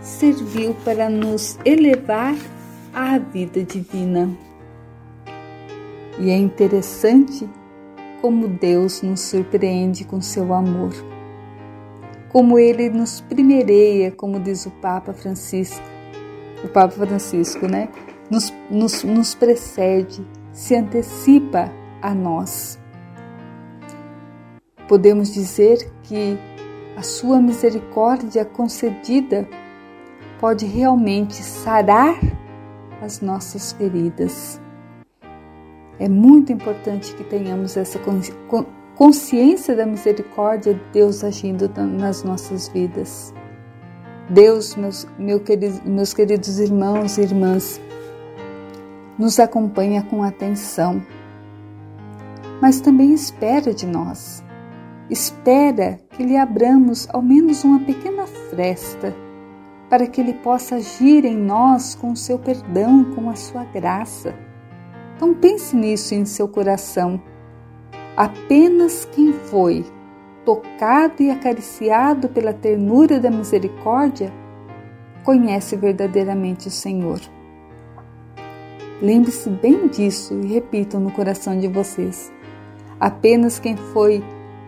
[0.00, 2.36] serviu para nos elevar
[2.92, 4.30] à vida divina.
[6.18, 7.48] E é interessante
[8.20, 10.92] como Deus nos surpreende com seu amor
[12.30, 15.84] como ele nos primeireia, como diz o Papa Francisco,
[16.64, 17.88] o Papa Francisco, né?
[18.30, 22.78] Nos, nos, nos precede, se antecipa a nós.
[24.90, 26.36] Podemos dizer que
[26.96, 29.48] a sua misericórdia concedida
[30.40, 32.18] pode realmente sarar
[33.00, 34.60] as nossas feridas.
[35.96, 38.00] É muito importante que tenhamos essa
[38.96, 43.32] consciência da misericórdia de Deus agindo nas nossas vidas.
[44.28, 47.80] Deus, meus, meu querido, meus queridos irmãos e irmãs,
[49.16, 51.00] nos acompanha com atenção,
[52.60, 54.42] mas também espera de nós.
[55.10, 59.14] Espera que lhe abramos ao menos uma pequena fresta
[59.88, 64.32] para que ele possa agir em nós com o seu perdão, com a sua graça.
[65.16, 67.20] Então pense nisso em seu coração
[68.20, 69.82] Apenas quem foi
[70.44, 74.30] tocado e acariciado pela ternura da misericórdia
[75.24, 77.18] conhece verdadeiramente o Senhor.
[79.00, 82.30] Lembre-se bem disso e repitam no coração de vocês.
[83.00, 84.22] Apenas quem foi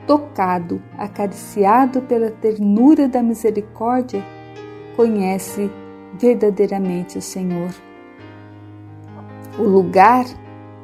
[0.07, 4.23] tocado, acariciado pela ternura da misericórdia,
[4.97, 5.71] conhece
[6.19, 7.71] verdadeiramente o Senhor.
[9.59, 10.25] O lugar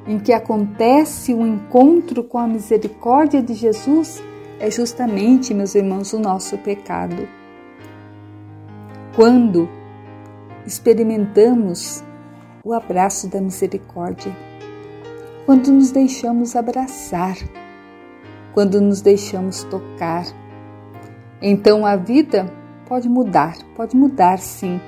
[0.07, 4.23] em que acontece o encontro com a misericórdia de Jesus
[4.59, 7.29] é justamente, meus irmãos, o nosso pecado.
[9.14, 9.69] Quando
[10.66, 12.03] experimentamos
[12.64, 14.35] o abraço da misericórdia,
[15.47, 17.37] quando nos deixamos abraçar,
[18.53, 20.24] quando nos deixamos tocar,
[21.40, 22.53] então a vida
[22.88, 24.80] pode mudar, pode mudar sim,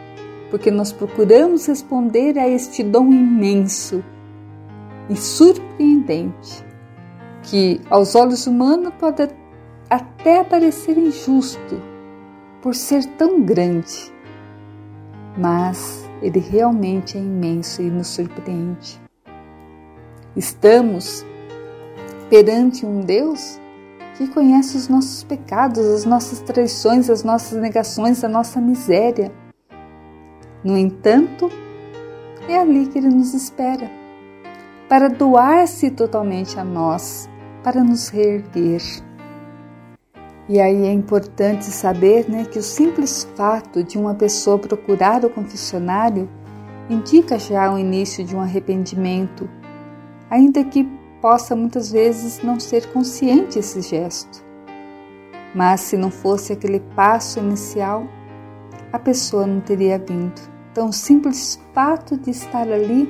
[0.50, 4.02] porque nós procuramos responder a este dom imenso
[5.08, 6.64] e surpreendente,
[7.42, 9.28] que aos olhos humanos pode
[9.88, 11.82] até parecer injusto
[12.62, 14.12] por ser tão grande,
[15.36, 19.00] mas ele realmente é imenso e nos surpreende.
[20.36, 21.24] Estamos
[22.30, 23.60] perante um Deus
[24.16, 29.32] que conhece os nossos pecados, as nossas traições, as nossas negações, a nossa miséria.
[30.62, 31.50] No entanto,
[32.48, 33.90] é ali que ele nos espera
[34.88, 37.28] para doar-se totalmente a nós,
[37.64, 38.82] para nos reerguer.
[40.48, 45.30] E aí é importante saber né, que o simples fato de uma pessoa procurar o
[45.30, 46.28] confessionário
[46.88, 49.48] indica já o início de um arrependimento.
[50.28, 54.44] ainda que possa muitas vezes não ser consciente esse gesto.
[55.54, 58.06] Mas se não fosse aquele passo inicial,
[58.92, 60.40] a pessoa não teria vindo.
[60.70, 63.08] Então, o simples fato de estar ali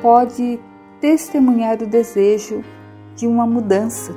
[0.00, 0.60] pode
[1.00, 2.62] testemunhar o desejo
[3.14, 4.12] de uma mudança.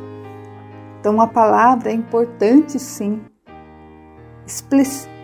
[1.00, 3.22] Então, a palavra é importante, sim,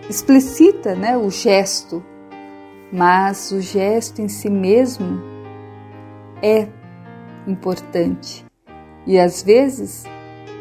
[0.10, 2.04] explicita né, o gesto,
[2.91, 5.22] mas o gesto em si mesmo
[6.41, 6.68] é
[7.48, 8.46] importante
[9.06, 10.06] e às vezes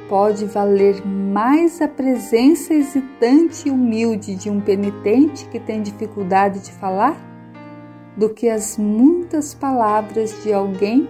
[0.08, 6.72] pode valer mais a presença hesitante e humilde de um penitente que tem dificuldade de
[6.72, 7.16] falar
[8.16, 11.08] do que as muitas palavras de alguém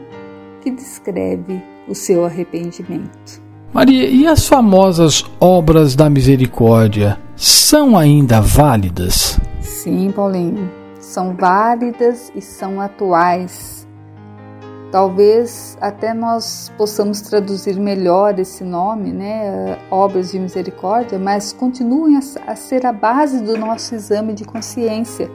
[0.63, 3.43] que descreve o seu arrependimento.
[3.73, 9.39] Maria, e as famosas obras da misericórdia são ainda válidas?
[9.61, 10.71] Sim, Paulinho,
[11.01, 13.84] são válidas e são atuais.
[14.95, 22.55] Talvez até nós possamos traduzir melhor esse nome, né, obras de misericórdia, mas continuem a
[22.55, 25.29] ser a base do nosso exame de consciência,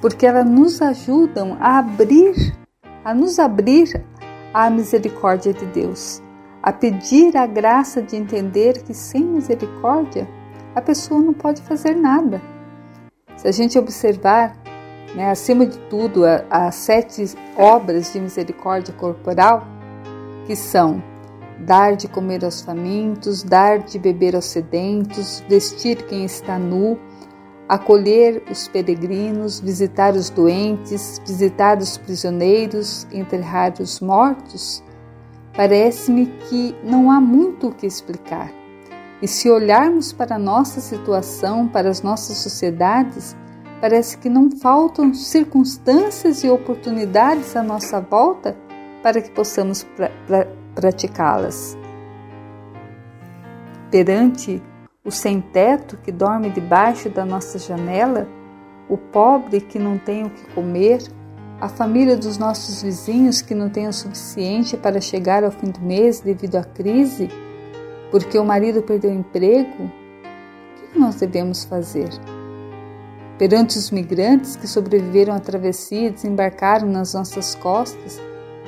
[0.00, 2.56] porque elas nos ajudam a abrir,
[3.04, 4.02] a nos abrir
[4.54, 6.22] à misericórdia de Deus
[6.62, 10.26] a pedir a graça de entender que sem misericórdia
[10.74, 12.40] a pessoa não pode fazer nada.
[13.36, 14.56] Se a gente observar,
[15.14, 17.24] né, acima de tudo, as sete
[17.56, 19.66] obras de misericórdia corporal,
[20.46, 21.02] que são
[21.60, 26.98] dar de comer aos famintos, dar de beber aos sedentos, vestir quem está nu,
[27.68, 34.82] acolher os peregrinos, visitar os doentes, visitar os prisioneiros, enterrar os mortos,
[35.56, 38.50] Parece-me que não há muito o que explicar.
[39.22, 43.36] E se olharmos para a nossa situação, para as nossas sociedades,
[43.80, 48.56] parece que não faltam circunstâncias e oportunidades à nossa volta
[49.02, 51.76] para que possamos pra, pra, praticá-las.
[53.90, 54.62] Perante
[55.04, 58.26] o sem-teto que dorme debaixo da nossa janela,
[58.88, 61.02] o pobre que não tem o que comer,
[61.60, 65.80] a família dos nossos vizinhos que não tem o suficiente para chegar ao fim do
[65.80, 67.28] mês devido à crise,
[68.10, 72.08] porque o marido perdeu o emprego, o que nós devemos fazer?
[73.38, 78.20] Perante os migrantes que sobreviveram à travessia e desembarcaram nas nossas costas,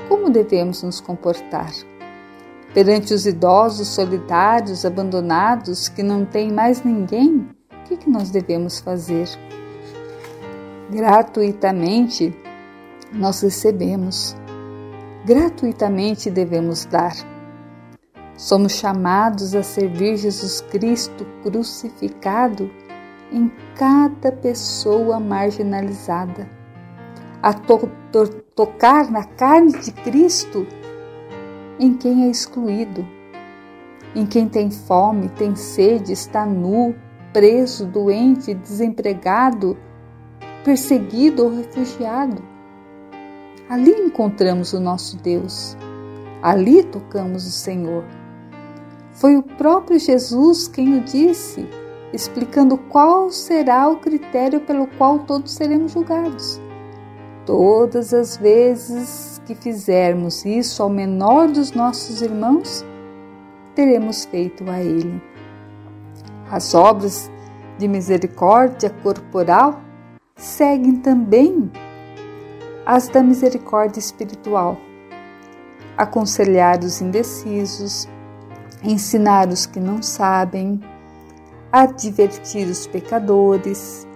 [0.09, 1.71] como devemos nos comportar?
[2.75, 7.49] Perante os idosos solitários, abandonados, que não têm mais ninguém,
[7.91, 9.29] o que nós devemos fazer?
[10.91, 12.37] Gratuitamente,
[13.13, 14.37] nós recebemos.
[15.25, 17.15] Gratuitamente devemos dar.
[18.37, 22.71] Somos chamados a servir Jesus Cristo crucificado
[23.33, 26.49] em cada pessoa marginalizada,
[27.43, 30.67] a to to tocar na carne de Cristo
[31.79, 33.07] em quem é excluído,
[34.15, 36.95] em quem tem fome, tem sede, está nu,
[37.35, 39.77] preso, doente, desempregado,
[40.65, 42.43] perseguido ou refugiado.
[43.69, 45.77] Ali encontramos o nosso Deus.
[46.41, 48.05] Ali tocamos o Senhor.
[49.13, 51.69] Foi o próprio Jesus quem o disse,
[52.17, 56.59] explicando qual será o critério pelo qual todos seremos julgados.
[57.45, 62.85] Todas as vezes que fizermos isso ao menor dos nossos irmãos,
[63.75, 65.23] teremos feito a ele.
[66.51, 67.31] As obras
[67.79, 69.81] de misericórdia corporal
[70.35, 71.71] seguem também
[72.87, 74.79] as da misericórdia espiritual,
[75.99, 78.09] aconselhar os indecisos,
[78.83, 80.81] ensinar os que não sabem,
[81.83, 84.09] advertir os pecadores,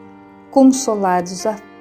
[0.50, 1.22] consolar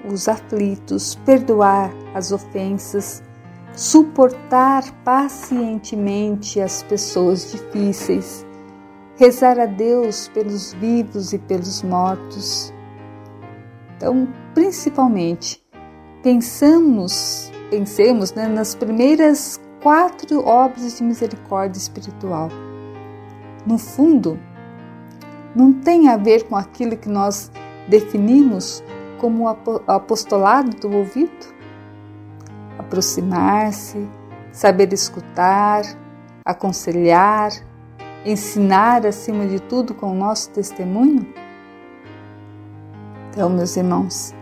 [0.05, 3.23] os aflitos, perdoar as ofensas,
[3.71, 8.45] suportar pacientemente as pessoas difíceis,
[9.15, 12.73] rezar a Deus pelos vivos e pelos mortos.
[13.95, 15.63] Então, principalmente,
[16.21, 22.49] pensamos, pensemos né, nas primeiras quatro obras de misericórdia espiritual.
[23.65, 24.37] No fundo,
[25.59, 27.51] não tem a ver com aquilo que nós
[27.89, 28.81] definimos
[29.17, 31.53] como o apostolado do ouvido?
[32.77, 34.07] Aproximar-se,
[34.53, 35.83] saber escutar,
[36.45, 37.51] aconselhar,
[38.25, 41.27] ensinar acima de tudo com o nosso testemunho?
[43.29, 44.33] Então, meus irmãos,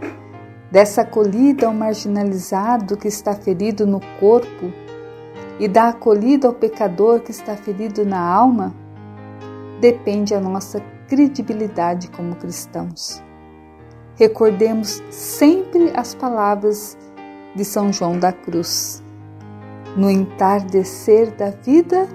[0.71, 4.71] dessa acolhida ao marginalizado que está ferido no corpo
[5.59, 8.71] e da acolhida ao pecador que está ferido na alma,
[9.81, 13.21] depende a nossa credibilidade como cristãos.
[14.15, 16.97] Recordemos sempre as palavras
[17.55, 19.03] de São João da Cruz.
[19.95, 22.07] No entardecer da vida,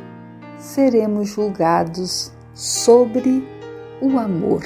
[0.58, 3.46] seremos julgados sobre
[4.00, 4.62] o amor.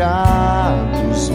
[0.00, 1.28] Encarcerados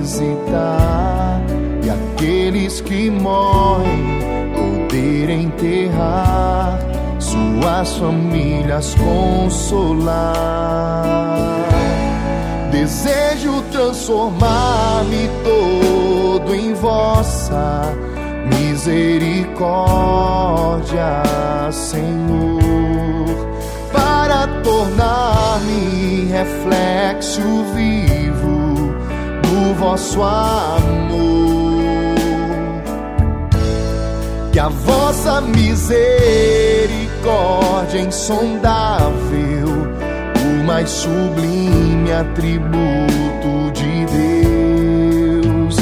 [0.00, 1.40] visitar,
[1.82, 4.20] e aqueles que morrem
[4.54, 6.78] poder enterrar,
[7.18, 10.30] suas famílias consolar.
[12.70, 17.92] Desejo transformar-me todo em vossa
[18.58, 21.22] misericórdia,
[21.72, 22.99] Senhor,
[24.62, 28.94] tornar-me reflexo vivo
[29.42, 31.10] do vosso amor.
[34.52, 39.70] Que a vossa misericórdia insondável
[40.70, 44.06] mais sublime atributo de
[45.42, 45.74] Deus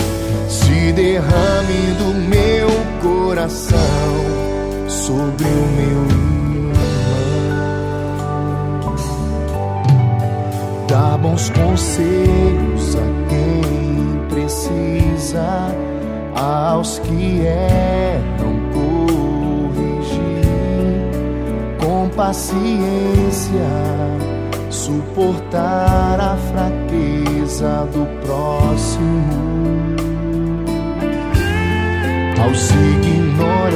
[0.49, 2.70] se derrame do meu
[3.03, 3.76] coração
[4.89, 6.28] sobre o meu
[11.29, 13.62] bons conselhos a quem
[14.29, 15.74] precisa,
[16.35, 20.20] aos que erram corrigir
[21.79, 23.68] com paciência
[24.70, 29.49] suportar a fraqueza do próximo.
[32.43, 33.72] Aos ignorantes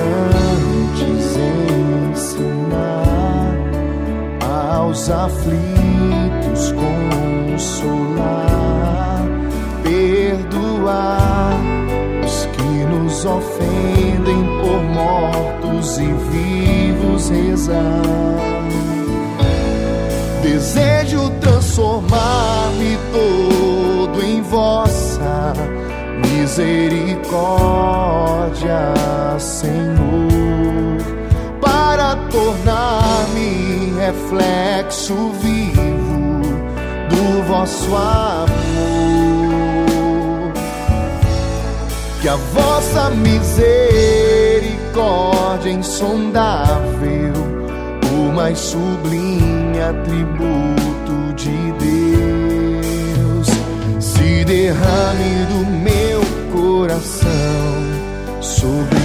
[2.13, 3.55] ensinar,
[4.41, 6.73] aos aflitos
[7.53, 9.21] consolar,
[9.83, 11.61] perdoar
[12.25, 18.03] os que nos ofendem por mortos e vivos rezar.
[20.43, 25.53] Desejo transformar-me todo em vossa
[26.27, 28.95] misericórdia,
[29.39, 30.99] Senhor,
[31.61, 35.92] para tornar-me reflexo vivo
[37.53, 38.49] vosso amor.
[42.23, 47.35] Que a vossa misericórdia insondável,
[48.11, 53.49] o mais sublime atributo de Deus
[54.01, 56.23] se derrame do meu
[56.53, 57.29] coração
[58.41, 59.02] sobre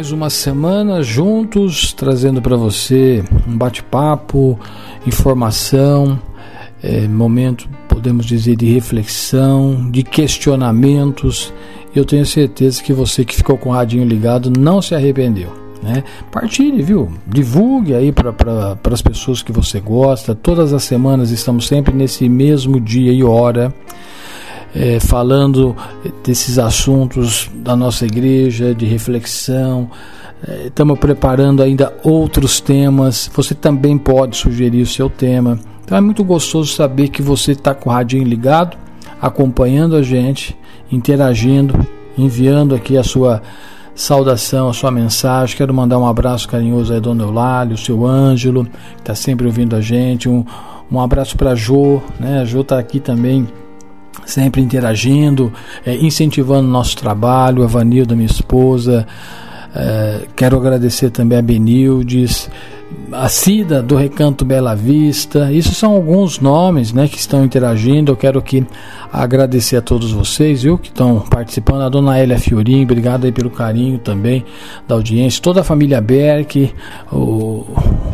[0.00, 4.58] mais uma semana juntos, trazendo para você um bate-papo,
[5.06, 6.18] informação
[6.82, 11.52] é, momento, podemos dizer, de reflexão, de questionamentos.
[11.94, 15.52] Eu tenho certeza que você que ficou com o radinho ligado não se arrependeu.
[15.82, 16.02] Né?
[16.32, 17.12] Partilhe, viu?
[17.26, 20.34] Divulgue aí para as pessoas que você gosta.
[20.34, 23.70] Todas as semanas estamos sempre nesse mesmo dia e hora.
[24.72, 25.76] É, falando
[26.24, 29.90] desses assuntos da nossa igreja, de reflexão,
[30.64, 33.30] Estamos preparando ainda outros temas.
[33.34, 35.58] Você também pode sugerir o seu tema.
[35.84, 38.76] Então é muito gostoso saber que você está com o radinho ligado,
[39.20, 40.56] acompanhando a gente,
[40.90, 43.42] interagindo, enviando aqui a sua
[43.94, 45.56] saudação, a sua mensagem.
[45.56, 49.76] Quero mandar um abraço carinhoso aí Dona Eulálio, o seu Ângelo, que está sempre ouvindo
[49.76, 50.28] a gente.
[50.28, 50.44] Um,
[50.90, 52.40] um abraço para a Jô, né?
[52.40, 53.46] A Jô está aqui também
[54.24, 55.52] sempre interagindo,
[55.84, 59.06] é, incentivando o nosso trabalho, a Vanilda, minha esposa,
[59.74, 62.50] é, quero agradecer também a Benildes,
[63.12, 65.52] a Cida do Recanto Bela Vista.
[65.52, 68.10] Isso são alguns nomes né, que estão interagindo.
[68.10, 68.66] Eu quero aqui
[69.12, 71.82] agradecer a todos vocês, viu, que estão participando.
[71.82, 74.44] A dona Elia Fiorim, obrigado aí pelo carinho também
[74.88, 75.42] da audiência.
[75.42, 76.72] Toda a família Berk,
[77.12, 77.66] o,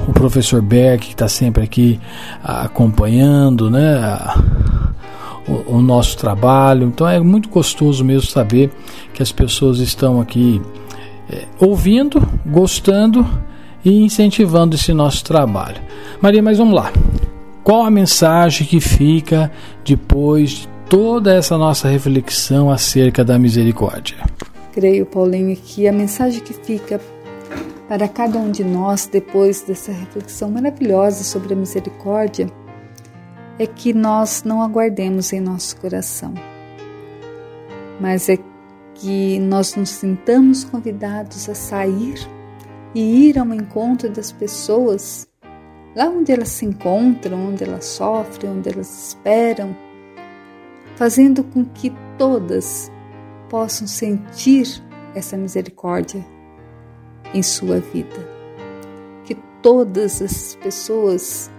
[0.08, 1.98] o professor Berk, que está sempre aqui
[2.42, 3.96] acompanhando, né?
[3.98, 4.42] A,
[5.48, 6.88] o, o nosso trabalho.
[6.88, 8.70] Então é muito gostoso mesmo saber
[9.12, 10.60] que as pessoas estão aqui
[11.30, 13.26] é, ouvindo, gostando
[13.84, 15.80] e incentivando esse nosso trabalho.
[16.20, 16.92] Maria, mas vamos lá.
[17.62, 19.50] Qual a mensagem que fica
[19.84, 24.16] depois de toda essa nossa reflexão acerca da misericórdia?
[24.72, 27.00] Creio, Paulinho, que a mensagem que fica
[27.88, 32.48] para cada um de nós depois dessa reflexão maravilhosa sobre a misericórdia
[33.58, 36.34] é que nós não aguardemos em nosso coração,
[38.00, 38.38] mas é
[38.94, 42.14] que nós nos sintamos convidados a sair
[42.94, 45.28] e ir ao encontro das pessoas,
[45.94, 49.76] lá onde elas se encontram, onde elas sofrem, onde elas esperam,
[50.96, 52.90] fazendo com que todas
[53.48, 54.66] possam sentir
[55.14, 56.24] essa misericórdia
[57.34, 58.36] em sua vida.
[59.24, 61.50] Que todas as pessoas,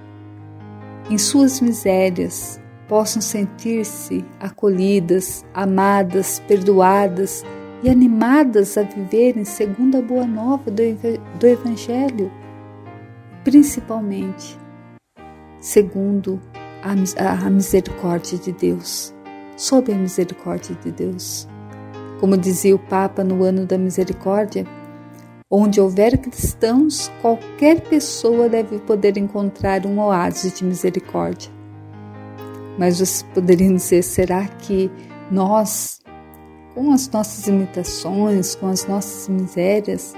[1.10, 7.44] em suas misérias, possam sentir-se acolhidas, amadas, perdoadas
[7.84, 12.32] e animadas a viverem segundo a boa nova do Evangelho,
[13.44, 14.58] principalmente
[15.60, 16.42] segundo
[16.82, 19.14] a, misericórdia de Deus,
[19.56, 21.48] sob a misericórdia de Deus.
[22.20, 24.66] Como dizia o Papa no ano da misericórdia,
[25.50, 31.50] onde houver cristãos, qualquer pessoa deve poder encontrar um oásis de misericórdia.
[32.78, 34.92] Mas vocês poderiam dizer: será que
[35.32, 36.00] nós,
[36.76, 40.14] com as nossas imitações, com as nossas misérias,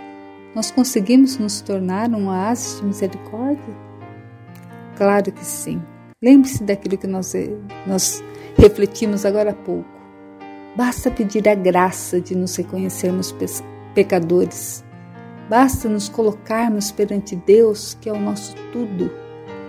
[0.55, 3.89] nós conseguimos nos tornar um oásis de misericórdia?
[4.97, 5.81] Claro que sim.
[6.21, 7.33] Lembre-se daquilo que nós,
[7.87, 8.21] nós
[8.57, 9.87] refletimos agora há pouco.
[10.75, 13.33] Basta pedir a graça de nos reconhecermos
[13.93, 14.83] pecadores.
[15.49, 19.11] Basta nos colocarmos perante Deus, que é o nosso tudo,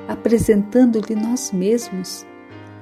[0.07, 2.27] apresentando-lhe nós mesmos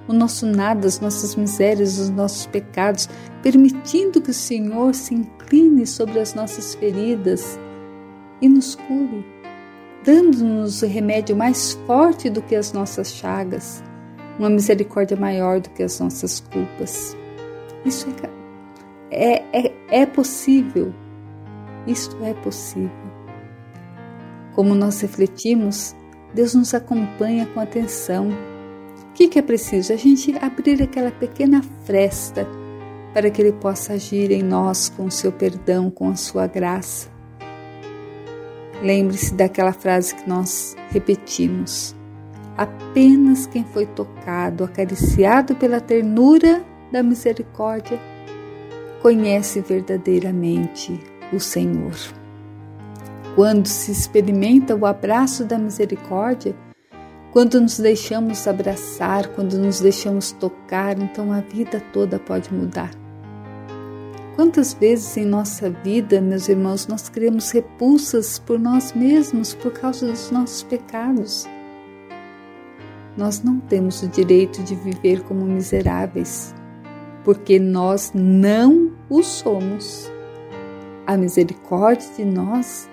[0.09, 3.09] o nosso nada, as nossas misérias, os nossos pecados,
[3.43, 7.61] permitindo que o Senhor se incline sobre as nossas feridas
[8.41, 9.25] e nos cure,
[10.03, 13.85] dando-nos o remédio mais forte do que as nossas chagas,
[14.39, 17.15] uma misericórdia maior do que as nossas culpas.
[17.85, 18.09] Isso
[19.11, 20.93] é, é, é, é possível.
[21.89, 22.91] Isto é possível.
[24.55, 25.97] Como nós refletimos,
[26.33, 28.31] Deus nos acompanha com atenção
[29.19, 29.93] que, que é preciso?
[29.93, 32.47] A gente abrir aquela pequena fresta
[33.13, 37.09] para que Ele possa agir em nós com o seu perdão, com a sua graça.
[38.81, 41.97] Lembre-se daquela frase que nós repetimos:
[42.57, 47.99] apenas quem foi tocado, acariciado pela ternura da misericórdia,
[49.03, 51.01] conhece verdadeiramente
[51.33, 51.95] o Senhor.
[53.35, 56.55] Quando se experimenta o abraço da misericórdia,
[57.33, 62.91] quando nos deixamos abraçar, quando nos deixamos tocar, então a vida toda pode mudar.
[64.35, 70.07] Quantas vezes em nossa vida, meus irmãos, nós criamos repulsas por nós mesmos por causa
[70.07, 71.47] dos nossos pecados?
[73.17, 76.55] Nós não temos o direito de viver como miseráveis,
[77.25, 80.11] porque nós não o somos.
[81.09, 82.87] A misericórdia de nós,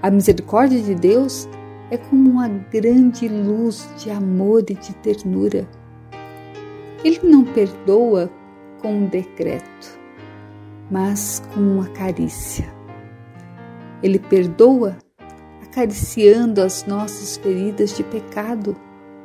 [0.00, 1.48] a misericórdia de Deus
[1.90, 5.68] é como uma grande luz de amor e de ternura.
[7.02, 8.30] Ele não perdoa
[8.80, 9.98] com um decreto,
[10.88, 12.72] mas com uma carícia.
[14.04, 14.96] Ele perdoa
[15.60, 18.76] acariciando as nossas feridas de pecado,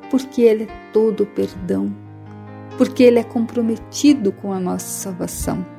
[0.10, 1.96] porque Ele é todo perdão,
[2.80, 5.73] porque Ele é comprometido com a nossa salvação.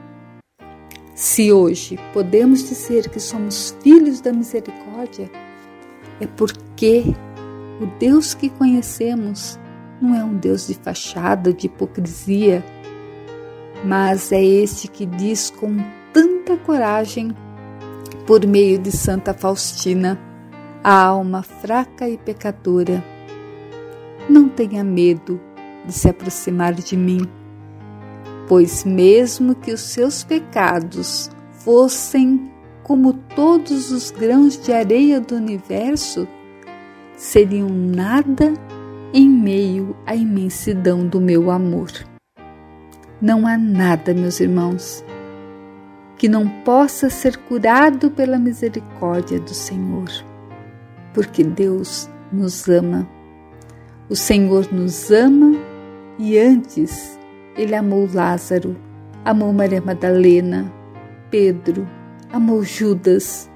[1.15, 5.31] Se hoje podemos dizer que somos filhos da misericórdia,
[6.21, 7.05] é porque
[7.81, 9.57] o Deus que conhecemos
[10.03, 12.65] não é um Deus de fachada, de hipocrisia,
[13.85, 15.77] mas é esse que diz com
[16.13, 17.31] tanta coragem,
[18.27, 20.19] por meio de Santa Faustina,
[20.83, 23.05] a alma fraca e pecadora.
[24.29, 25.41] Não tenha medo
[25.87, 27.21] de se aproximar de mim
[28.49, 32.51] pois mesmo que os seus pecados fossem
[32.83, 36.29] como todos os grãos de areia do universo,
[37.17, 38.53] seriam nada
[39.13, 41.91] em meio à imensidão do meu amor.
[43.21, 45.03] Não há nada, meus irmãos,
[46.19, 50.11] que não possa ser curado pela misericórdia do Senhor,
[51.15, 53.09] porque Deus nos ama.
[54.11, 55.57] O Senhor nos ama
[56.19, 57.19] e antes
[57.57, 58.77] ele amou Lázaro,
[59.25, 60.73] amou Maria Madalena,
[61.31, 61.87] Pedro,
[62.33, 63.51] amou Judas.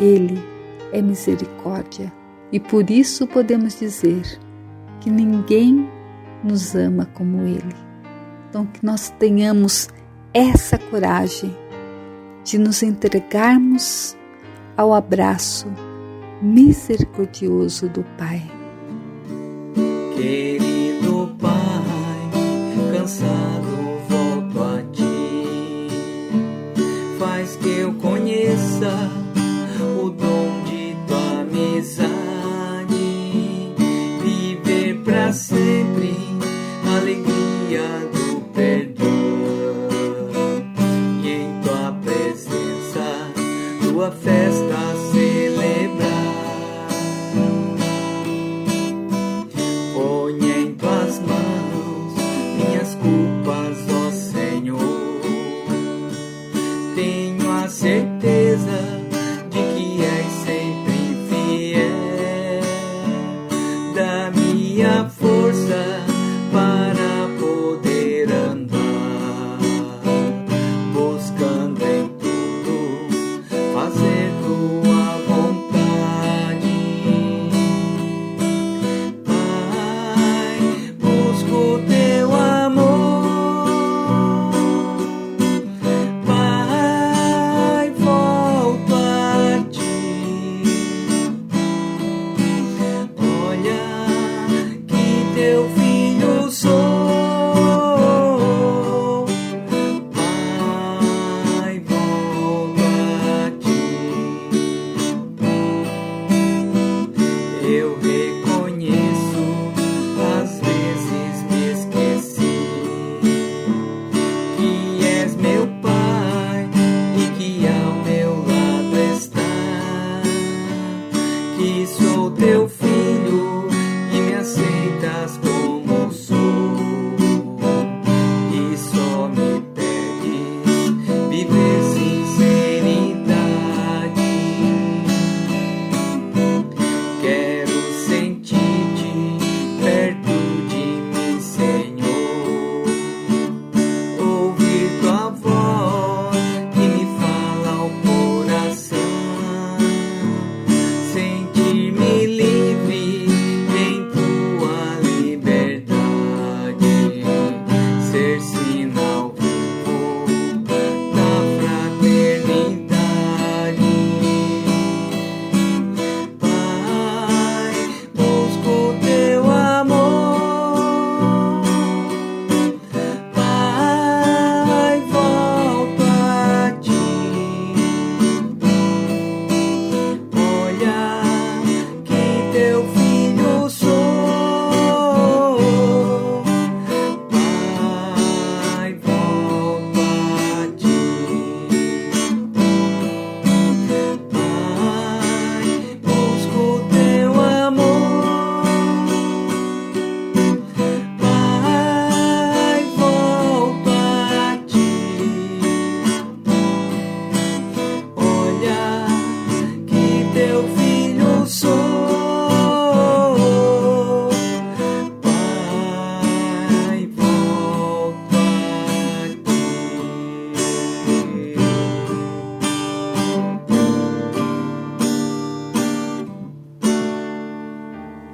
[0.00, 0.38] Ele
[0.92, 2.12] é misericórdia
[2.52, 4.22] e por isso podemos dizer
[5.00, 5.88] que ninguém
[6.42, 7.74] nos ama como Ele.
[8.48, 9.88] Então, que nós tenhamos
[10.32, 11.56] essa coragem
[12.44, 14.16] de nos entregarmos
[14.76, 15.66] ao abraço
[16.42, 18.42] misericordioso do Pai.
[23.06, 23.43] Sun.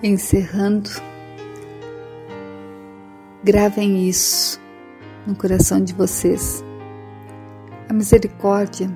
[0.02, 0.88] Encerrando
[3.44, 4.58] Gravem isso
[5.26, 6.64] no coração de vocês.
[7.86, 8.90] A misericórdia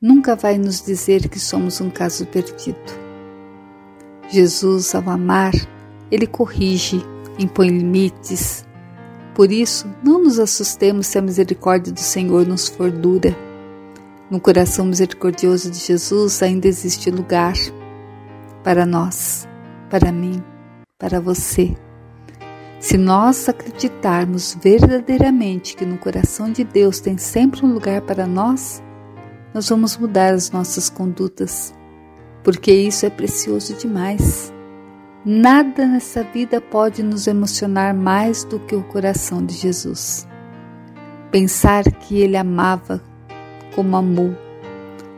[0.00, 2.78] nunca vai nos dizer que somos um caso perdido.
[4.28, 5.52] Jesus, ao amar,
[6.10, 7.02] ele corrige,
[7.38, 8.66] impõe limites.
[9.34, 13.34] Por isso, não nos assustemos se a misericórdia do Senhor nos for dura.
[14.30, 17.54] No coração misericordioso de Jesus ainda existe lugar
[18.62, 19.48] para nós,
[19.92, 20.42] para mim,
[20.98, 21.76] para você.
[22.80, 28.82] Se nós acreditarmos verdadeiramente que no coração de Deus tem sempre um lugar para nós,
[29.52, 31.74] nós vamos mudar as nossas condutas,
[32.42, 34.50] porque isso é precioso demais.
[35.26, 40.26] Nada nessa vida pode nos emocionar mais do que o coração de Jesus.
[41.30, 42.98] Pensar que Ele amava
[43.74, 44.34] como amou,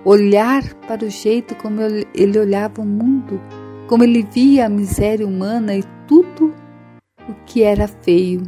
[0.04, 1.80] olhar para o jeito como
[2.12, 3.40] Ele olhava o mundo,
[3.87, 6.55] como Ele via a miséria humana e tudo
[7.28, 8.43] o que era feio,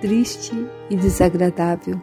[0.00, 0.52] triste
[0.90, 2.00] e desagradável.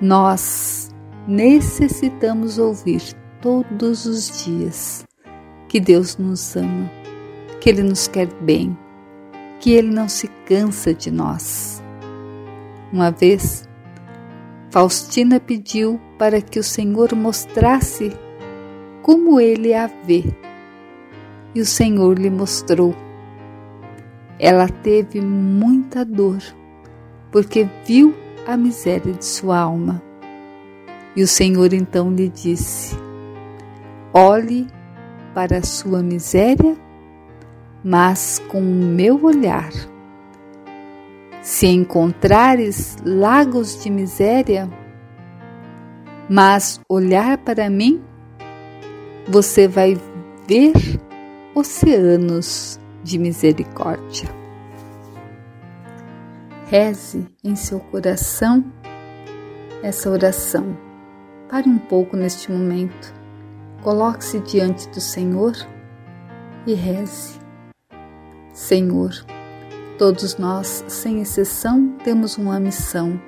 [0.00, 0.90] Nós
[1.26, 3.02] necessitamos ouvir
[3.40, 5.04] todos os dias
[5.68, 6.90] que Deus nos ama,
[7.60, 8.76] que Ele nos quer bem,
[9.60, 11.82] que Ele não se cansa de nós.
[12.92, 13.68] Uma vez,
[14.70, 18.12] Faustina pediu para que o Senhor mostrasse
[19.02, 20.24] como ele a vê,
[21.56, 22.94] e o Senhor lhe mostrou
[24.38, 26.38] ela teve muita dor,
[27.30, 28.14] porque viu
[28.46, 30.02] a miséria de sua alma.
[31.14, 32.96] E o Senhor então lhe disse:
[34.12, 34.66] Olhe
[35.34, 36.76] para a sua miséria,
[37.82, 39.72] mas com o meu olhar.
[41.40, 44.68] Se encontrares lagos de miséria,
[46.28, 48.02] mas olhar para mim,
[49.28, 49.96] você vai
[50.46, 50.72] ver
[51.56, 54.28] oceanos de misericórdia.
[56.66, 58.62] Reze em seu coração
[59.82, 60.76] essa oração.
[61.48, 63.14] Pare um pouco neste momento,
[63.82, 65.54] coloque-se diante do Senhor
[66.66, 67.40] e reze.
[68.52, 69.12] Senhor,
[69.96, 73.18] todos nós, sem exceção, temos uma missão: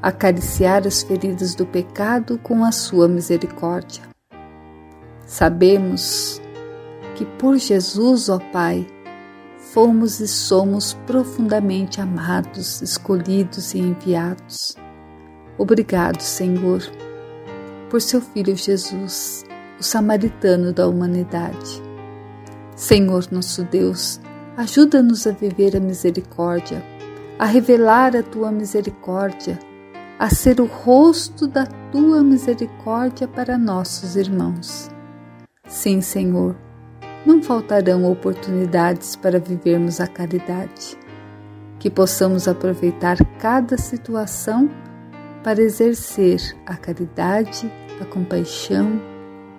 [0.00, 4.04] acariciar as feridas do pecado com a Sua misericórdia.
[5.26, 6.41] Sabemos
[7.14, 8.86] que por Jesus, ó Pai,
[9.72, 14.76] fomos e somos profundamente amados, escolhidos e enviados.
[15.56, 16.82] Obrigado, Senhor,
[17.88, 19.44] por seu Filho Jesus,
[19.78, 21.82] o samaritano da humanidade.
[22.74, 24.20] Senhor nosso Deus,
[24.56, 26.82] ajuda-nos a viver a misericórdia,
[27.38, 29.58] a revelar a tua misericórdia,
[30.18, 34.90] a ser o rosto da tua misericórdia para nossos irmãos.
[35.66, 36.56] Sim, Senhor
[37.24, 40.98] não faltarão oportunidades para vivermos a caridade.
[41.78, 44.70] Que possamos aproveitar cada situação
[45.42, 47.70] para exercer a caridade,
[48.00, 49.00] a compaixão,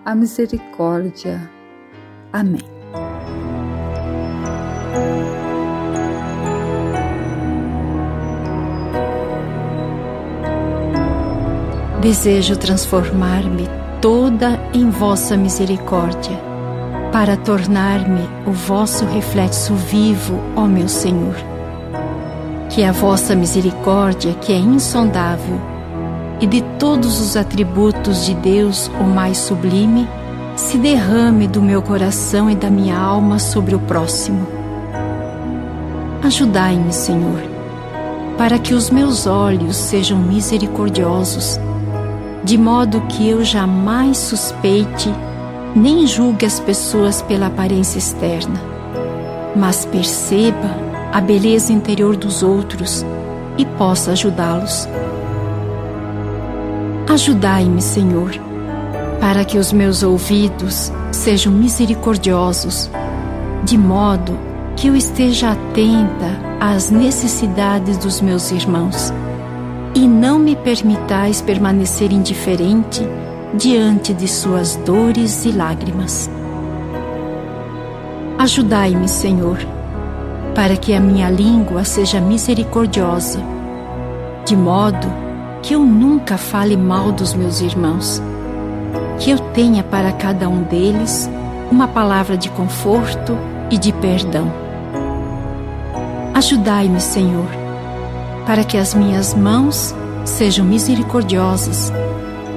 [0.05, 1.49] a misericórdia.
[2.31, 2.61] Amém.
[12.01, 13.65] Desejo transformar-me
[14.01, 16.52] toda em vossa misericórdia
[17.13, 21.35] para tornar-me o vosso reflexo vivo, ó meu Senhor.
[22.71, 25.61] Que a vossa misericórdia, que é insondável,
[26.41, 30.09] e de todos os atributos de Deus o mais sublime,
[30.55, 34.47] se derrame do meu coração e da minha alma sobre o próximo.
[36.23, 37.43] Ajudai-me, Senhor,
[38.39, 41.59] para que os meus olhos sejam misericordiosos,
[42.43, 45.13] de modo que eu jamais suspeite
[45.75, 48.61] nem julgue as pessoas pela aparência externa,
[49.55, 50.69] mas perceba
[51.11, 53.05] a beleza interior dos outros
[53.57, 54.87] e possa ajudá-los.
[57.09, 58.31] Ajudai-me, Senhor,
[59.19, 62.89] para que os meus ouvidos sejam misericordiosos,
[63.63, 64.37] de modo
[64.75, 69.13] que eu esteja atenta às necessidades dos meus irmãos
[69.95, 73.07] e não me permitais permanecer indiferente
[73.55, 76.29] diante de suas dores e lágrimas.
[78.37, 79.59] Ajudai-me, Senhor,
[80.55, 83.39] para que a minha língua seja misericordiosa,
[84.45, 85.07] de modo
[85.61, 88.21] que eu nunca fale mal dos meus irmãos,
[89.19, 91.29] que eu tenha para cada um deles
[91.71, 93.37] uma palavra de conforto
[93.69, 94.51] e de perdão.
[96.33, 97.47] Ajudai-me, Senhor,
[98.45, 99.95] para que as minhas mãos
[100.25, 101.93] sejam misericordiosas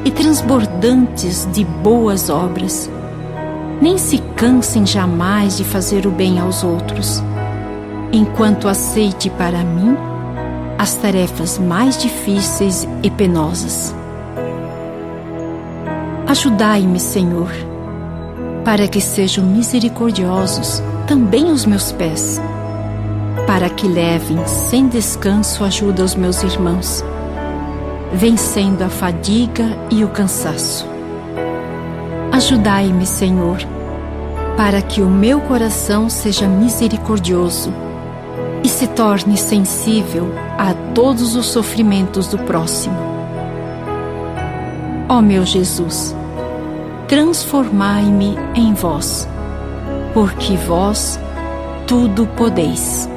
[0.06, 2.88] e transbordantes de boas obras.
[3.82, 7.20] Nem se cansem jamais de fazer o bem aos outros,
[8.12, 9.96] enquanto aceite para mim
[10.78, 13.92] as tarefas mais difíceis e penosas.
[16.28, 17.50] Ajudai-me, Senhor,
[18.64, 22.40] para que sejam misericordiosos também os meus pés,
[23.44, 27.04] para que levem sem descanso ajuda aos meus irmãos,
[28.16, 30.86] vencendo a fadiga e o cansaço.
[32.32, 33.58] Ajudai-me, Senhor,
[34.56, 37.72] para que o meu coração seja misericordioso
[38.64, 42.96] e se torne sensível a todos os sofrimentos do próximo.
[45.08, 46.16] Ó meu Jesus,
[47.06, 49.28] transformai-me em vós,
[50.14, 51.20] porque vós
[51.86, 53.08] tudo podeis.